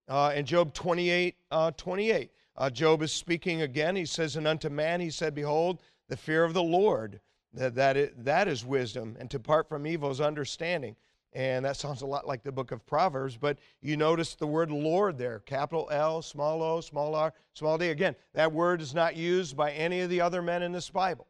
Uh, 0.09 0.33
in 0.35 0.45
Job 0.45 0.75
28 0.75 1.37
uh, 1.53 1.71
28, 1.77 2.31
uh, 2.57 2.69
Job 2.69 3.03
is 3.03 3.13
speaking 3.13 3.63
again. 3.63 3.95
He 3.95 4.05
says, 4.05 4.35
And 4.35 4.49
unto 4.49 4.69
man 4.69 5.01
he 5.01 5.11
said, 5.11 5.35
Behold, 5.35 5.81
the 6.09 6.17
fear 6.17 6.43
of 6.43 6.53
the 6.53 6.63
Lord, 6.63 7.21
that, 7.55 8.25
that 8.25 8.49
is 8.49 8.65
wisdom, 8.67 9.17
and 9.21 9.31
to 9.31 9.39
part 9.39 9.69
from 9.69 9.87
evil 9.87 10.11
is 10.11 10.21
understanding. 10.21 10.97
And 11.33 11.65
that 11.65 11.77
sounds 11.77 12.03
a 12.03 12.07
lot 12.07 12.27
like 12.27 12.43
the 12.43 12.51
book 12.51 12.73
of 12.73 12.85
Proverbs, 12.87 13.37
but 13.37 13.59
you 13.81 13.97
notice 13.97 14.35
the 14.35 14.49
word 14.49 14.71
Lord 14.71 15.17
there 15.17 15.41
capital 15.41 15.89
L, 15.93 16.23
small 16.23 16.63
o, 16.63 16.81
small 16.81 17.15
r, 17.15 17.33
small 17.55 17.79
d. 17.79 17.89
Again, 17.89 18.17
that 18.35 18.53
word 18.53 18.83
is 18.83 18.95
not 18.95 19.15
used 19.15 19.57
by 19.57 19.71
any 19.73 20.01
of 20.01 20.11
the 20.11 20.21
other 20.21 20.43
men 20.43 20.63
in 20.63 20.73
this 20.73 20.91
Bible. 20.91 21.29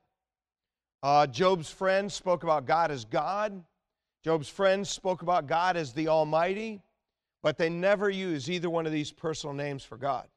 Uh, 1.02 1.26
Job's 1.26 1.70
friends 1.70 2.14
spoke 2.14 2.42
about 2.42 2.66
God 2.66 2.90
as 2.90 3.04
God. 3.04 3.62
Job's 4.24 4.48
friends 4.48 4.88
spoke 4.88 5.22
about 5.22 5.46
God 5.46 5.76
as 5.76 5.92
the 5.92 6.08
Almighty, 6.08 6.80
but 7.42 7.58
they 7.58 7.68
never 7.70 8.08
use 8.08 8.50
either 8.50 8.68
one 8.70 8.86
of 8.86 8.92
these 8.92 9.12
personal 9.12 9.54
names 9.54 9.84
for 9.84 9.96
God. 9.96 10.28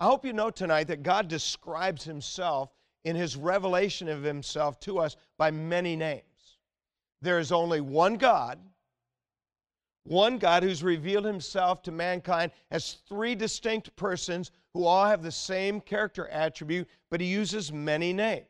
I 0.00 0.04
hope 0.04 0.24
you 0.24 0.32
know 0.32 0.50
tonight 0.50 0.88
that 0.88 1.02
God 1.02 1.26
describes 1.28 2.04
himself 2.04 2.70
in 3.04 3.16
his 3.16 3.36
revelation 3.36 4.08
of 4.08 4.22
himself 4.22 4.78
to 4.80 4.98
us 4.98 5.16
by 5.36 5.50
many 5.50 5.96
names. 5.96 6.22
There 7.20 7.38
is 7.38 7.52
only 7.52 7.80
one 7.80 8.16
God, 8.16 8.58
one 10.04 10.38
God 10.38 10.62
who's 10.62 10.82
revealed 10.82 11.24
himself 11.24 11.82
to 11.82 11.92
mankind 11.92 12.52
as 12.70 12.98
three 13.08 13.34
distinct 13.34 13.94
persons 13.96 14.50
who 14.72 14.84
all 14.84 15.06
have 15.06 15.22
the 15.22 15.32
same 15.32 15.80
character 15.80 16.28
attribute, 16.28 16.88
but 17.10 17.20
he 17.20 17.26
uses 17.26 17.72
many 17.72 18.12
names. 18.12 18.46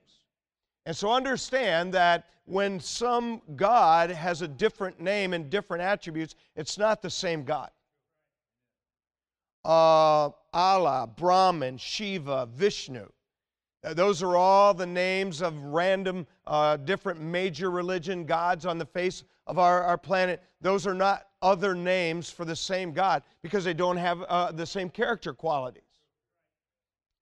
And 0.87 0.97
so 0.97 1.13
understand 1.13 1.93
that 1.95 2.27
when 2.45 2.81
some 2.81 3.43
God 3.57 4.11
has 4.11 4.43
a 4.43 4.49
different 4.49 5.01
name 5.01 5.35
and 5.35 5.51
different 5.51 5.83
attributes, 5.83 6.35
it's 6.57 6.79
not 6.79 7.03
the 7.03 7.11
same 7.11 7.45
God. 7.45 7.71
Uh, 9.65 10.31
Allah, 10.55 11.09
Brahman, 11.15 11.77
Shiva, 11.77 12.49
Vishnu. 12.55 13.07
Uh, 13.85 13.95
those 13.95 14.23
are 14.23 14.37
all 14.37 14.75
the 14.75 14.87
names 14.87 15.41
of 15.41 15.57
random, 15.65 16.27
uh, 16.47 16.77
different 16.79 17.21
major 17.21 17.71
religion 17.71 18.25
gods 18.25 18.67
on 18.67 18.77
the 18.79 18.87
face 18.87 19.25
of 19.47 19.59
our, 19.59 19.83
our 19.85 19.99
planet. 19.99 20.43
Those 20.61 20.87
are 20.87 20.95
not 20.95 21.29
other 21.43 21.75
names 21.75 22.29
for 22.31 22.45
the 22.45 22.57
same 22.57 22.93
God 22.93 23.23
because 23.43 23.65
they 23.65 23.75
don't 23.75 23.97
have 23.97 24.23
uh, 24.23 24.51
the 24.53 24.67
same 24.67 24.91
character 24.91 25.33
qualities. 25.33 25.83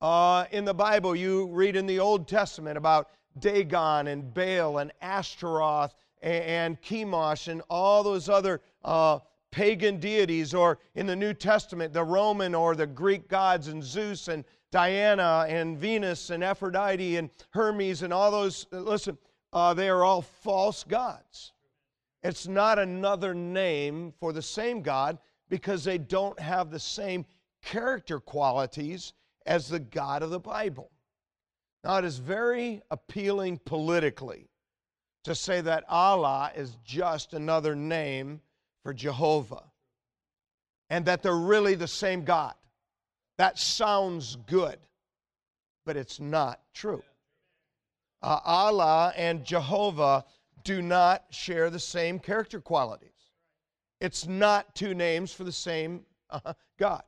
Uh, 0.01 0.45
in 0.51 0.65
the 0.65 0.75
Bible, 0.75 1.15
you 1.15 1.47
read 1.49 1.77
in 1.77 1.87
the 1.87 1.99
Old 1.99 2.27
Testament 2.27 2.79
about 2.79 3.11
Dagon 3.39 4.07
and 4.07 4.33
Baal 4.33 4.79
and 4.79 4.93
Ashtaroth 5.03 5.95
and, 6.23 6.45
and 6.45 6.83
Chemosh 6.83 7.49
and 7.49 7.63
all 7.69 8.03
those 8.03 8.29
other 8.29 8.63
uh, 8.83 9.19
pagan 9.51 9.99
deities, 9.99 10.53
or 10.55 10.79
in 10.95 11.07
the 11.07 11.17
New 11.17 11.33
Testament, 11.33 11.93
the 11.93 12.05
Roman 12.05 12.55
or 12.55 12.75
the 12.75 12.87
Greek 12.87 13.29
gods 13.29 13.69
and 13.69 13.83
Zeus 13.83 14.29
and 14.29 14.45
Diana 14.77 15.47
and 15.49 15.79
Venus 15.79 16.29
and 16.29 16.45
Aphrodite 16.45 17.17
and 17.17 17.31
Hermes 17.49 18.03
and 18.03 18.13
all 18.13 18.31
those, 18.31 18.67
listen, 18.71 19.17
uh, 19.51 19.73
they 19.73 19.89
are 19.89 20.05
all 20.05 20.21
false 20.21 20.85
gods. 20.85 21.55
It's 22.23 22.47
not 22.47 22.79
another 22.79 23.33
name 23.33 24.13
for 24.21 24.35
the 24.35 24.43
same 24.43 24.83
God 24.83 25.17
because 25.49 25.83
they 25.83 25.97
don't 25.97 26.39
have 26.39 26.71
the 26.71 26.79
same 26.79 27.25
character 27.63 28.21
qualities 28.21 29.15
as 29.47 29.67
the 29.67 29.81
God 29.81 30.23
of 30.23 30.29
the 30.29 30.39
Bible. 30.39 30.91
Now, 31.83 31.97
it 31.97 32.05
is 32.05 32.19
very 32.19 32.83
appealing 32.91 33.61
politically 33.65 34.51
to 35.25 35.35
say 35.35 35.63
that 35.63 35.85
Allah 35.89 36.53
is 36.55 36.77
just 36.85 37.33
another 37.33 37.75
name 37.75 38.43
for 38.83 38.93
Jehovah 38.93 39.73
and 40.91 41.07
that 41.07 41.23
they're 41.23 41.35
really 41.35 41.77
the 41.77 41.89
same 41.89 42.25
God. 42.25 42.53
That 43.39 43.59
sounds 43.59 44.37
good, 44.47 44.79
but 45.85 45.97
it's 45.97 46.21
not 46.21 46.61
true. 46.73 47.03
Uh, 48.23 48.41
Allah 48.45 49.13
and 49.17 49.45
Jehovah 49.45 50.25
do 50.65 50.83
not 50.83 51.25
share 51.31 51.71
the 51.71 51.79
same 51.79 52.19
character 52.19 52.61
qualities. 52.61 53.11
It's 54.01 54.27
not 54.27 54.75
two 54.75 54.95
names 54.95 55.33
for 55.33 55.45
the 55.45 55.53
same 55.53 56.05
uh, 56.31 56.55
God. 56.79 57.03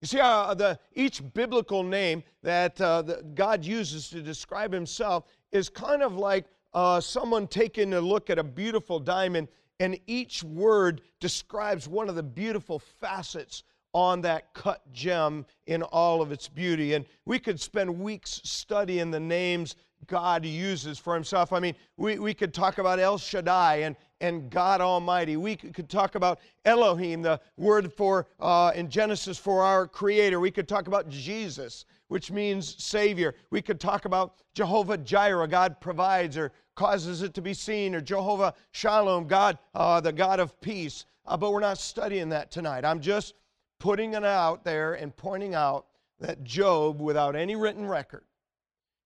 You 0.00 0.08
see, 0.08 0.20
uh, 0.20 0.54
the, 0.54 0.78
each 0.94 1.22
biblical 1.32 1.84
name 1.84 2.24
that 2.42 2.80
uh, 2.80 3.02
God 3.34 3.64
uses 3.64 4.08
to 4.10 4.20
describe 4.20 4.72
himself 4.72 5.24
is 5.52 5.68
kind 5.68 6.02
of 6.02 6.16
like 6.16 6.46
uh, 6.74 7.00
someone 7.00 7.46
taking 7.46 7.94
a 7.94 8.00
look 8.00 8.30
at 8.30 8.38
a 8.38 8.42
beautiful 8.42 8.98
diamond, 8.98 9.48
and 9.78 9.98
each 10.06 10.42
word 10.42 11.02
describes 11.20 11.86
one 11.86 12.08
of 12.08 12.16
the 12.16 12.22
beautiful 12.22 12.78
facets 12.78 13.62
on 13.92 14.20
that 14.22 14.54
cut 14.54 14.80
gem 14.92 15.44
in 15.66 15.82
all 15.82 16.22
of 16.22 16.32
its 16.32 16.48
beauty. 16.48 16.94
And 16.94 17.04
we 17.26 17.38
could 17.38 17.60
spend 17.60 17.98
weeks 17.98 18.40
studying 18.44 19.10
the 19.10 19.20
names 19.20 19.76
God 20.06 20.44
uses 20.44 20.98
for 20.98 21.14
himself. 21.14 21.52
I 21.52 21.60
mean, 21.60 21.74
we, 21.96 22.18
we 22.18 22.34
could 22.34 22.52
talk 22.52 22.78
about 22.78 22.98
El 22.98 23.18
Shaddai 23.18 23.76
and, 23.76 23.96
and 24.20 24.50
God 24.50 24.80
Almighty. 24.80 25.36
We 25.36 25.56
could, 25.56 25.88
talk 25.88 26.14
about 26.14 26.40
Elohim, 26.64 27.22
the 27.22 27.40
word 27.56 27.92
for 27.92 28.26
uh, 28.40 28.72
in 28.74 28.88
Genesis 28.88 29.38
for 29.38 29.62
our 29.62 29.86
Creator. 29.86 30.40
We 30.40 30.50
could 30.50 30.68
talk 30.68 30.86
about 30.86 31.08
Jesus, 31.08 31.84
which 32.08 32.30
means 32.30 32.82
Savior. 32.82 33.34
We 33.50 33.62
could 33.62 33.78
talk 33.78 34.04
about 34.04 34.34
Jehovah 34.54 34.98
Jireh, 34.98 35.48
God 35.48 35.80
provides 35.80 36.36
or 36.36 36.52
causes 36.74 37.22
it 37.22 37.34
to 37.34 37.42
be 37.42 37.54
seen, 37.54 37.94
or 37.94 38.00
Jehovah 38.00 38.54
Shalom, 38.72 39.26
God, 39.26 39.58
uh, 39.74 40.00
the 40.00 40.12
God 40.12 40.40
of 40.40 40.58
peace. 40.60 41.04
Uh, 41.26 41.36
but 41.36 41.52
we're 41.52 41.60
not 41.60 41.78
studying 41.78 42.28
that 42.30 42.50
tonight. 42.50 42.84
I'm 42.84 43.00
just 43.00 43.34
putting 43.82 44.14
it 44.14 44.24
out 44.24 44.62
there 44.62 44.94
and 44.94 45.14
pointing 45.16 45.56
out 45.56 45.86
that 46.20 46.44
Job, 46.44 47.00
without 47.00 47.34
any 47.34 47.56
written 47.56 47.84
record, 47.84 48.22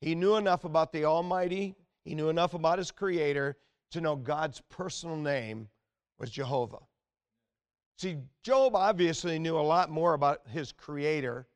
he 0.03 0.15
knew 0.15 0.37
enough 0.37 0.65
about 0.65 0.93
the 0.93 1.07
Almighty, 1.07 1.75
he 2.05 2.15
knew 2.15 2.29
enough 2.29 2.53
about 2.53 2.77
his 2.77 2.91
Creator 2.91 3.57
to 3.93 4.03
know 4.03 4.15
God's 4.15 4.61
personal 4.69 5.17
name 5.17 5.69
was 6.19 6.29
Jehovah. 6.29 6.81
See, 7.97 8.19
Job 8.43 8.77
obviously 8.77 9.39
knew 9.39 9.57
a 9.57 9.61
lot 9.61 9.89
more 9.89 10.13
about 10.13 10.43
his 10.53 10.73
Creator 10.73 11.49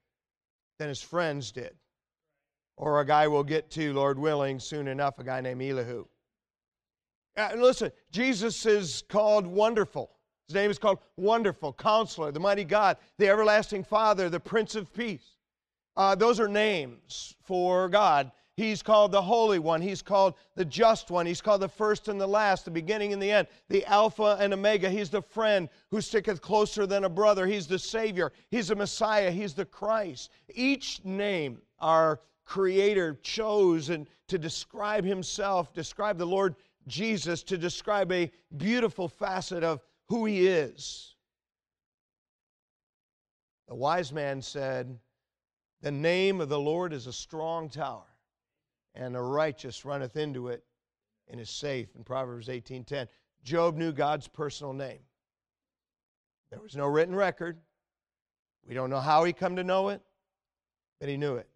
than 0.78 0.88
his 0.88 1.02
friends 1.02 1.52
did. 1.52 1.74
Or 2.78 3.00
a 3.00 3.06
guy 3.06 3.28
we'll 3.28 3.44
get 3.44 3.70
to, 3.72 3.92
Lord 3.92 4.18
willing, 4.18 4.58
soon 4.58 4.88
enough, 4.88 5.18
a 5.18 5.24
guy 5.24 5.42
named 5.42 5.60
Elihu. 5.60 6.06
Uh, 7.36 7.50
listen, 7.58 7.92
Jesus 8.12 8.64
is 8.64 9.02
called 9.10 9.46
Wonderful. 9.46 10.10
His 10.50 10.56
name 10.56 10.70
is 10.72 10.80
called 10.80 10.98
Wonderful, 11.16 11.72
Counselor, 11.74 12.32
the 12.32 12.40
Mighty 12.40 12.64
God, 12.64 12.96
the 13.18 13.28
Everlasting 13.28 13.84
Father, 13.84 14.28
the 14.28 14.40
Prince 14.40 14.74
of 14.74 14.92
Peace. 14.92 15.36
Uh, 15.96 16.16
those 16.16 16.40
are 16.40 16.48
names 16.48 17.36
for 17.44 17.88
God. 17.88 18.32
He's 18.56 18.82
called 18.82 19.12
the 19.12 19.22
Holy 19.22 19.60
One. 19.60 19.80
He's 19.80 20.02
called 20.02 20.34
the 20.56 20.64
Just 20.64 21.08
One. 21.08 21.24
He's 21.24 21.40
called 21.40 21.62
the 21.62 21.68
first 21.68 22.08
and 22.08 22.20
the 22.20 22.26
last, 22.26 22.64
the 22.64 22.72
beginning 22.72 23.12
and 23.12 23.22
the 23.22 23.30
end, 23.30 23.46
the 23.68 23.84
Alpha 23.86 24.38
and 24.40 24.52
Omega. 24.52 24.90
He's 24.90 25.08
the 25.08 25.22
friend 25.22 25.68
who 25.92 26.00
sticketh 26.00 26.40
closer 26.40 26.84
than 26.84 27.04
a 27.04 27.08
brother. 27.08 27.46
He's 27.46 27.68
the 27.68 27.78
Savior. 27.78 28.32
He's 28.50 28.66
the 28.66 28.74
Messiah. 28.74 29.30
He's 29.30 29.54
the 29.54 29.66
Christ. 29.66 30.30
Each 30.52 31.00
name 31.04 31.62
our 31.78 32.18
Creator 32.44 33.20
chose 33.22 33.88
and 33.88 34.08
to 34.26 34.36
describe 34.36 35.04
Himself, 35.04 35.72
describe 35.72 36.18
the 36.18 36.26
Lord 36.26 36.56
Jesus, 36.88 37.44
to 37.44 37.56
describe 37.56 38.10
a 38.10 38.32
beautiful 38.56 39.06
facet 39.06 39.62
of 39.62 39.80
who 40.10 40.26
He 40.26 40.46
is. 40.46 41.14
The 43.68 43.74
wise 43.74 44.12
man 44.12 44.42
said, 44.42 44.98
the 45.80 45.90
name 45.90 46.40
of 46.40 46.50
the 46.50 46.60
Lord 46.60 46.92
is 46.92 47.06
a 47.06 47.12
strong 47.12 47.70
tower, 47.70 48.06
and 48.94 49.14
the 49.14 49.22
righteous 49.22 49.84
runneth 49.84 50.16
into 50.16 50.48
it 50.48 50.62
and 51.28 51.40
is 51.40 51.48
safe 51.48 51.94
in 51.96 52.04
Proverbs 52.04 52.48
18:10. 52.48 53.08
Job 53.42 53.76
knew 53.76 53.92
God's 53.92 54.28
personal 54.28 54.74
name. 54.74 55.00
There 56.50 56.60
was 56.60 56.76
no 56.76 56.86
written 56.86 57.14
record. 57.14 57.58
We 58.66 58.74
don't 58.74 58.90
know 58.90 59.00
how 59.00 59.24
he 59.24 59.32
come 59.32 59.56
to 59.56 59.64
know 59.64 59.88
it, 59.88 60.02
but 60.98 61.08
he 61.08 61.16
knew 61.16 61.36
it. 61.36 61.48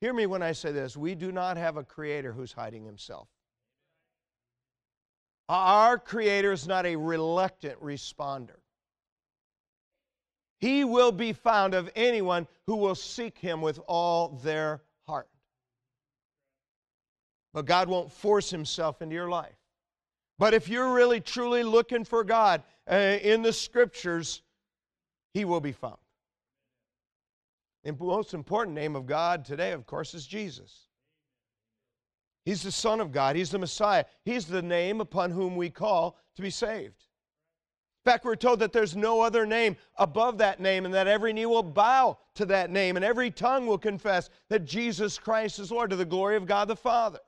Hear 0.00 0.14
me 0.14 0.26
when 0.26 0.42
I 0.42 0.52
say 0.52 0.72
this. 0.72 0.96
We 0.96 1.14
do 1.14 1.32
not 1.32 1.58
have 1.58 1.76
a 1.76 1.84
creator 1.84 2.32
who's 2.32 2.52
hiding 2.52 2.84
himself. 2.84 3.28
Our 5.50 5.98
creator 5.98 6.52
is 6.52 6.68
not 6.68 6.86
a 6.86 6.94
reluctant 6.94 7.82
responder. 7.82 8.54
He 10.60 10.84
will 10.84 11.10
be 11.10 11.32
found 11.32 11.74
of 11.74 11.90
anyone 11.96 12.46
who 12.68 12.76
will 12.76 12.94
seek 12.94 13.36
him 13.36 13.60
with 13.60 13.80
all 13.88 14.28
their 14.44 14.80
heart. 15.08 15.28
But 17.52 17.66
God 17.66 17.88
won't 17.88 18.12
force 18.12 18.48
himself 18.48 19.02
into 19.02 19.16
your 19.16 19.28
life. 19.28 19.56
But 20.38 20.54
if 20.54 20.68
you're 20.68 20.92
really 20.94 21.20
truly 21.20 21.64
looking 21.64 22.04
for 22.04 22.22
God 22.22 22.62
uh, 22.88 22.94
in 22.94 23.42
the 23.42 23.52
scriptures, 23.52 24.42
he 25.34 25.44
will 25.44 25.60
be 25.60 25.72
found. 25.72 25.98
The 27.82 27.92
most 27.98 28.34
important 28.34 28.76
name 28.76 28.94
of 28.94 29.04
God 29.04 29.44
today, 29.44 29.72
of 29.72 29.84
course, 29.84 30.14
is 30.14 30.28
Jesus. 30.28 30.86
He's 32.50 32.64
the 32.64 32.72
Son 32.72 33.00
of 33.00 33.12
God. 33.12 33.36
He's 33.36 33.52
the 33.52 33.60
Messiah. 33.60 34.04
He's 34.24 34.44
the 34.44 34.60
name 34.60 35.00
upon 35.00 35.30
whom 35.30 35.54
we 35.54 35.70
call 35.70 36.16
to 36.34 36.42
be 36.42 36.50
saved. 36.50 37.06
In 38.04 38.10
fact, 38.10 38.24
we're 38.24 38.34
told 38.34 38.58
that 38.58 38.72
there's 38.72 38.96
no 38.96 39.20
other 39.20 39.46
name 39.46 39.76
above 39.94 40.38
that 40.38 40.58
name, 40.58 40.84
and 40.84 40.92
that 40.92 41.06
every 41.06 41.32
knee 41.32 41.46
will 41.46 41.62
bow 41.62 42.18
to 42.34 42.44
that 42.46 42.68
name, 42.68 42.96
and 42.96 43.04
every 43.04 43.30
tongue 43.30 43.68
will 43.68 43.78
confess 43.78 44.30
that 44.48 44.64
Jesus 44.64 45.16
Christ 45.16 45.60
is 45.60 45.70
Lord 45.70 45.90
to 45.90 45.96
the 45.96 46.04
glory 46.04 46.34
of 46.34 46.44
God 46.44 46.66
the 46.66 46.74
Father. 46.74 47.20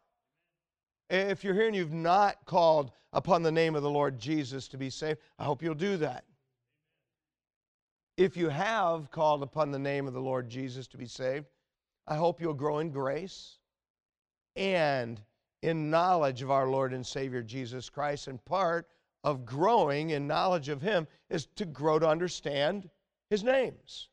If 1.08 1.44
you're 1.44 1.54
here 1.54 1.68
and 1.68 1.76
you've 1.76 1.92
not 1.92 2.44
called 2.44 2.90
upon 3.12 3.44
the 3.44 3.52
name 3.52 3.76
of 3.76 3.84
the 3.84 3.90
Lord 3.90 4.18
Jesus 4.18 4.66
to 4.66 4.76
be 4.76 4.90
saved, 4.90 5.20
I 5.38 5.44
hope 5.44 5.62
you'll 5.62 5.74
do 5.76 5.98
that. 5.98 6.24
If 8.16 8.36
you 8.36 8.48
have 8.48 9.12
called 9.12 9.44
upon 9.44 9.70
the 9.70 9.78
name 9.78 10.08
of 10.08 10.14
the 10.14 10.20
Lord 10.20 10.48
Jesus 10.48 10.88
to 10.88 10.98
be 10.98 11.06
saved, 11.06 11.46
I 12.08 12.16
hope 12.16 12.40
you'll 12.40 12.54
grow 12.54 12.80
in 12.80 12.90
grace 12.90 13.60
and 14.56 15.20
in 15.62 15.90
knowledge 15.90 16.42
of 16.42 16.50
our 16.50 16.68
Lord 16.68 16.92
and 16.92 17.06
Savior 17.06 17.42
Jesus 17.42 17.88
Christ, 17.88 18.26
and 18.26 18.44
part 18.44 18.88
of 19.24 19.44
growing 19.44 20.10
in 20.10 20.26
knowledge 20.26 20.68
of 20.68 20.82
Him 20.82 21.06
is 21.30 21.46
to 21.56 21.64
grow 21.64 21.98
to 21.98 22.08
understand 22.08 22.90
His 23.30 23.44
names. 23.44 24.08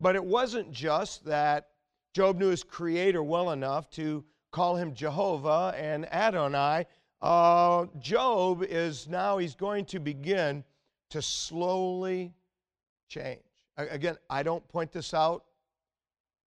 But 0.00 0.16
it 0.16 0.24
wasn't 0.24 0.70
just 0.70 1.24
that 1.24 1.68
Job 2.14 2.38
knew 2.38 2.48
his 2.48 2.62
Creator 2.62 3.22
well 3.22 3.50
enough 3.50 3.90
to 3.90 4.24
call 4.52 4.76
him 4.76 4.94
Jehovah 4.94 5.74
and 5.76 6.10
Adonai. 6.12 6.86
Uh, 7.20 7.86
Job 7.98 8.62
is 8.62 9.08
now, 9.08 9.38
he's 9.38 9.56
going 9.56 9.84
to 9.86 9.98
begin 9.98 10.62
to 11.10 11.20
slowly 11.20 12.32
change. 13.08 13.40
Again, 13.76 14.16
I 14.30 14.44
don't 14.44 14.66
point 14.68 14.92
this 14.92 15.12
out 15.12 15.44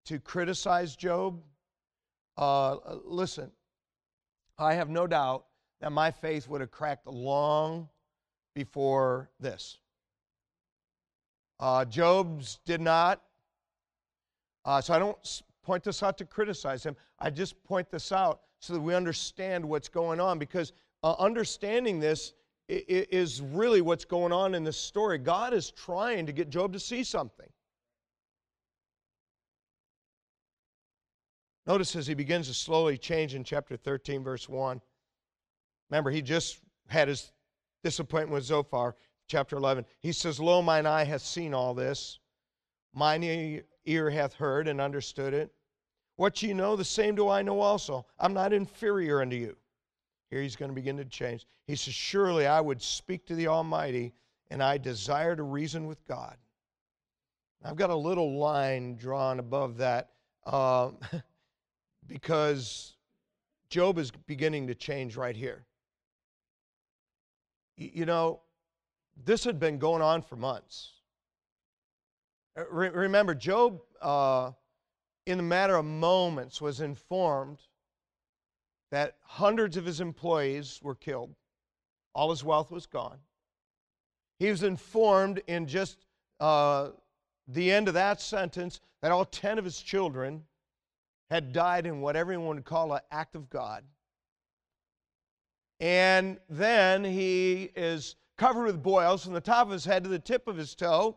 to 0.05 0.21
criticize 0.21 0.95
Job. 0.95 1.43
Uh, 2.37 2.77
listen, 3.05 3.51
I 4.59 4.75
have 4.75 4.89
no 4.89 5.07
doubt 5.07 5.47
that 5.81 5.93
my 5.93 6.11
faith 6.11 6.49
would 6.49 6.61
have 6.61 6.71
cracked 6.71 7.07
long 7.07 7.89
before 8.55 9.31
this. 9.41 9.79
Uh, 11.59 11.85
Job's 11.85 12.59
did 12.65 12.81
not. 12.81 13.23
Uh, 14.65 14.81
so 14.81 14.95
I 14.95 14.99
don't 14.99 15.43
point 15.63 15.85
this 15.85 16.03
out 16.03 16.19
to 16.19 16.25
criticize 16.25 16.85
him. 16.85 16.97
I 17.19 17.31
just 17.31 17.63
point 17.65 17.91
this 17.91 18.13
out 18.13 18.41
so 18.61 18.73
that 18.73 18.81
we 18.81 18.95
understand 18.95 19.65
what's 19.65 19.89
going 19.89 20.21
on 20.21 20.39
because 20.39 20.73
uh, 21.03 21.15
understanding 21.19 22.01
this 22.01 22.35
is 22.69 23.41
really 23.41 23.81
what's 23.81 24.05
going 24.05 24.33
on 24.33 24.55
in 24.55 24.65
this 24.65 24.77
story. 24.77 25.19
God 25.19 25.55
is 25.55 25.71
trying 25.71 26.27
to 26.27 26.33
get 26.33 26.51
Job 26.51 26.73
to 26.73 26.81
see 26.81 27.05
something. 27.05 27.47
Notice 31.67 31.97
as 31.97 32.07
he 32.07 32.15
begins 32.15 32.47
to 32.49 32.55
slowly 32.55 32.97
change 32.97 33.35
in 33.35 33.43
chapter 33.43 33.77
13, 33.77 34.23
verse 34.23 34.49
1. 34.49 34.81
Remember, 35.91 36.11
he 36.11 36.23
just 36.23 36.61
had 36.89 37.09
his 37.09 37.33
disappointment 37.83 38.33
with 38.33 38.45
Zophar, 38.45 38.97
chapter 39.29 39.57
11. 39.57 39.85
He 40.01 40.13
says, 40.13 40.39
Lo, 40.39 40.63
mine 40.63 40.87
eye 40.87 41.05
hath 41.05 41.23
seen 41.23 41.55
all 41.55 41.75
this, 41.75 42.21
mine 42.95 43.63
ear 43.85 44.11
hath 44.11 44.35
heard 44.35 44.69
and 44.69 44.81
understood 44.81 45.35
it. 45.35 45.53
What 46.17 46.43
ye 46.43 46.55
know, 46.55 46.77
the 46.77 46.85
same 46.85 47.15
do 47.15 47.29
I 47.29 47.43
know 47.43 47.61
also. 47.61 48.07
I'm 48.19 48.33
not 48.33 48.53
inferior 48.53 49.21
unto 49.21 49.37
you. 49.37 49.57
Here 50.31 50.41
he's 50.41 50.57
going 50.57 50.71
to 50.71 50.75
begin 50.75 50.97
to 50.97 51.05
change. 51.05 51.47
He 51.67 51.77
says, 51.77 51.95
Surely 51.95 52.47
I 52.47 52.61
would 52.61 52.81
speak 52.81 53.27
to 53.27 53.35
the 53.35 53.49
Almighty, 53.49 54.15
and 54.51 54.63
I 54.63 54.79
desire 54.79 55.37
to 55.37 55.43
reason 55.43 55.87
with 55.87 56.05
God. 56.07 56.37
I've 57.65 57.77
got 57.77 57.91
a 57.91 57.97
little 57.97 58.39
line 58.39 58.97
drawn 58.97 59.41
above 59.41 59.79
that 59.79 60.11
uh, 60.45 60.91
because 62.07 62.95
Job 63.69 63.99
is 63.99 64.11
beginning 64.27 64.67
to 64.69 64.75
change 64.75 65.17
right 65.17 65.37
here. 65.37 65.65
You 67.77 68.07
know, 68.07 68.41
this 69.25 69.45
had 69.45 69.59
been 69.59 69.79
going 69.79 70.03
on 70.03 70.23
for 70.23 70.37
months. 70.37 70.93
Uh, 72.59 72.65
remember, 72.71 73.35
Job, 73.35 73.81
uh, 74.01 74.53
in 75.27 75.41
a 75.41 75.43
matter 75.43 75.77
of 75.77 75.85
moments, 75.85 76.61
was 76.61 76.81
informed 76.81 77.59
that 78.91 79.17
hundreds 79.23 79.77
of 79.77 79.85
his 79.85 80.01
employees 80.01 80.81
were 80.83 80.95
killed, 80.95 81.35
all 82.15 82.31
his 82.31 82.45
wealth 82.45 82.71
was 82.71 82.87
gone. 82.87 83.19
He 84.39 84.51
was 84.51 84.63
informed 84.63 85.43
in 85.47 85.67
just 85.67 86.07
uh, 86.41 86.91
the 87.49 87.73
end 87.73 87.89
of 87.89 87.95
that 87.95 88.21
sentence 88.21 88.81
that 89.03 89.11
all 89.11 89.25
10 89.25 89.59
of 89.59 89.65
his 89.65 89.81
children 89.81 90.45
had 91.31 91.53
died 91.53 91.87
in 91.87 92.01
what 92.01 92.17
everyone 92.17 92.57
would 92.57 92.65
call 92.65 92.93
an 92.93 93.01
act 93.11 93.35
of 93.35 93.51
God. 93.51 93.85
And 95.81 96.39
then 96.49 97.05
he 97.05 97.71
is 97.77 98.17
covered 98.39 98.65
with 98.65 98.83
boils 98.83 99.25
from 99.25 99.35
the 99.35 99.41
top 99.41 99.67
of 99.67 99.73
his 99.73 99.85
head 99.85 100.05
to 100.05 100.11
the 100.11 100.19
tip 100.19 100.49
of 100.49 100.57
his 100.57 100.75
toe. 100.75 101.17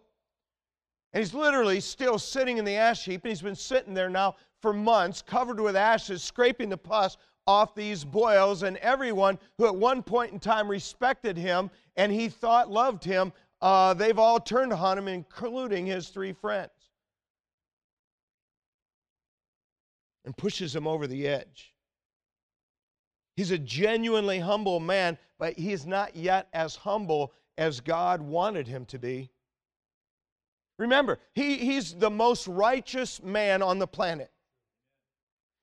And 1.13 1.24
he's 1.24 1.34
literally 1.34 1.80
still 1.80 2.19
sitting 2.19 2.58
in 2.58 2.65
the 2.65 2.76
ash 2.76 3.06
heap, 3.06 3.24
and 3.24 3.32
he's 3.32 3.41
been 3.41 3.56
sitting 3.56 3.93
there 3.93 4.10
now 4.10 4.36
for 4.62 4.74
months, 4.74 5.22
covered 5.22 5.60
with 5.60 5.76
ashes, 5.76 6.22
scraping 6.22 6.69
the 6.69 6.78
pus 6.78 7.17
off 7.48 7.74
these 7.74 8.04
boils, 8.04 8.63
and 8.63 8.78
everyone 8.78 9.39
who 9.58 9.65
at 9.65 9.76
one 9.76 10.04
point 10.04 10.32
in 10.32 10.39
time 10.39 10.67
respected 10.67 11.36
him 11.36 11.72
and 11.95 12.12
he 12.12 12.30
thought 12.30 12.69
loved 12.69 13.04
him, 13.04 13.34
uh, 13.62 13.93
they've 13.93 14.19
all 14.19 14.39
turned 14.39 14.72
on 14.72 14.98
him, 14.98 15.08
including 15.08 15.86
his 15.86 16.10
three 16.10 16.32
friends. 16.32 16.69
And 20.26 20.36
pushes 20.36 20.76
him 20.76 20.88
over 20.88 21.08
the 21.08 21.28
edge. 21.28 21.74
He's 23.36 23.52
a 23.52 23.58
genuinely 23.58 24.40
humble 24.40 24.80
man, 24.80 25.18
but 25.38 25.58
he's 25.58 25.86
not 25.86 26.16
yet 26.16 26.50
as 26.54 26.76
humble 26.76 27.32
as 27.58 27.80
God 27.80 28.22
wanted 28.22 28.68
him 28.68 28.86
to 28.88 29.00
be. 29.00 29.32
Remember, 30.78 31.20
he, 31.34 31.56
he's 31.58 31.94
the 31.94 32.10
most 32.10 32.48
righteous 32.48 33.22
man 33.24 33.62
on 33.62 33.80
the 33.80 33.88
planet. 33.88 34.32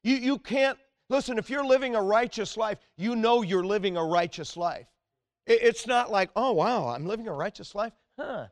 You, 0.02 0.16
you 0.16 0.38
can't, 0.38 0.78
listen, 1.10 1.38
if 1.38 1.50
you're 1.50 1.66
living 1.66 1.94
a 1.94 2.02
righteous 2.02 2.56
life, 2.56 2.78
you 2.96 3.16
know 3.16 3.42
you're 3.42 3.64
living 3.64 3.96
a 3.96 4.04
righteous 4.04 4.56
life. 4.56 4.86
It, 5.46 5.60
it's 5.62 5.86
not 5.86 6.10
like, 6.10 6.30
oh, 6.36 6.52
wow, 6.52 6.88
I'm 6.88 7.06
living 7.06 7.28
a 7.28 7.32
righteous 7.32 7.74
life? 7.74 7.92
Huh. 8.18 8.46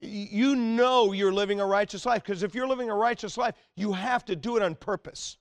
You 0.00 0.56
know 0.56 1.12
you're 1.12 1.32
living 1.32 1.60
a 1.60 1.66
righteous 1.66 2.04
life 2.04 2.22
because 2.22 2.42
if 2.42 2.54
you're 2.54 2.68
living 2.68 2.90
a 2.90 2.94
righteous 2.94 3.36
life, 3.36 3.54
you 3.76 3.92
have 3.92 4.24
to 4.26 4.36
do 4.36 4.56
it 4.56 4.62
on 4.62 4.74
purpose. 4.74 5.38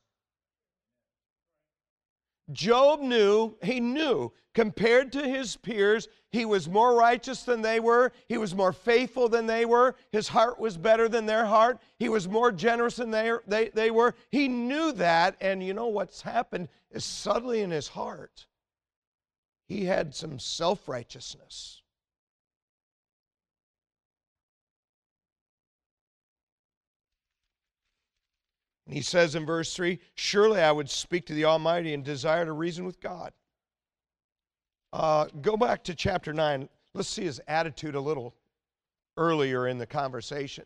Job 2.51 3.01
knew, 3.01 3.57
he 3.63 3.79
knew, 3.79 4.31
compared 4.53 5.11
to 5.13 5.27
his 5.27 5.55
peers, 5.57 6.07
he 6.31 6.45
was 6.45 6.69
more 6.69 6.95
righteous 6.95 7.41
than 7.41 7.61
they 7.61 7.79
were. 7.79 8.11
He 8.27 8.37
was 8.37 8.53
more 8.53 8.71
faithful 8.71 9.27
than 9.27 9.47
they 9.47 9.65
were. 9.65 9.95
His 10.11 10.27
heart 10.27 10.59
was 10.59 10.77
better 10.77 11.09
than 11.09 11.25
their 11.25 11.45
heart. 11.45 11.79
He 11.97 12.07
was 12.07 12.27
more 12.27 12.51
generous 12.51 12.97
than 12.97 13.09
they, 13.09 13.31
they, 13.47 13.69
they 13.69 13.89
were. 13.89 14.13
He 14.29 14.47
knew 14.47 14.91
that, 14.93 15.37
and 15.41 15.63
you 15.63 15.73
know 15.73 15.87
what's 15.87 16.21
happened 16.21 16.69
is 16.91 17.03
suddenly 17.03 17.61
in 17.61 17.71
his 17.71 17.87
heart, 17.87 18.45
he 19.67 19.85
had 19.85 20.13
some 20.13 20.37
self 20.37 20.87
righteousness. 20.87 21.81
And 28.85 28.95
he 28.95 29.01
says 29.01 29.35
in 29.35 29.45
verse 29.45 29.73
3 29.73 29.99
Surely 30.15 30.61
I 30.61 30.71
would 30.71 30.89
speak 30.89 31.25
to 31.27 31.33
the 31.33 31.45
Almighty 31.45 31.93
and 31.93 32.03
desire 32.03 32.45
to 32.45 32.51
reason 32.51 32.85
with 32.85 32.99
God. 32.99 33.33
Uh, 34.93 35.25
go 35.41 35.57
back 35.57 35.83
to 35.85 35.95
chapter 35.95 36.33
9. 36.33 36.69
Let's 36.93 37.09
see 37.09 37.23
his 37.23 37.41
attitude 37.47 37.95
a 37.95 38.01
little 38.01 38.35
earlier 39.17 39.67
in 39.67 39.77
the 39.77 39.85
conversation. 39.85 40.65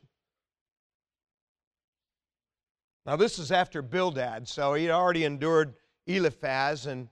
Now, 3.05 3.15
this 3.15 3.39
is 3.39 3.51
after 3.51 3.82
Bildad, 3.82 4.47
so 4.47 4.75
he 4.75 4.91
already 4.91 5.23
endured 5.23 5.73
Eliphaz 6.05 6.86
and 6.86 7.10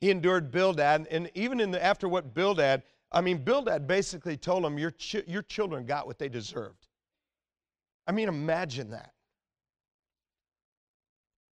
he 0.00 0.10
endured 0.10 0.50
Bildad. 0.50 1.06
And 1.10 1.30
even 1.34 1.60
in 1.60 1.70
the, 1.70 1.82
after 1.82 2.06
what 2.08 2.34
Bildad, 2.34 2.82
I 3.10 3.22
mean, 3.22 3.38
Bildad 3.38 3.86
basically 3.86 4.36
told 4.36 4.64
him, 4.64 4.78
your, 4.78 4.90
ch- 4.90 5.26
your 5.26 5.42
children 5.42 5.86
got 5.86 6.06
what 6.06 6.18
they 6.18 6.28
deserved. 6.28 6.86
I 8.06 8.12
mean, 8.12 8.28
imagine 8.28 8.90
that. 8.90 9.12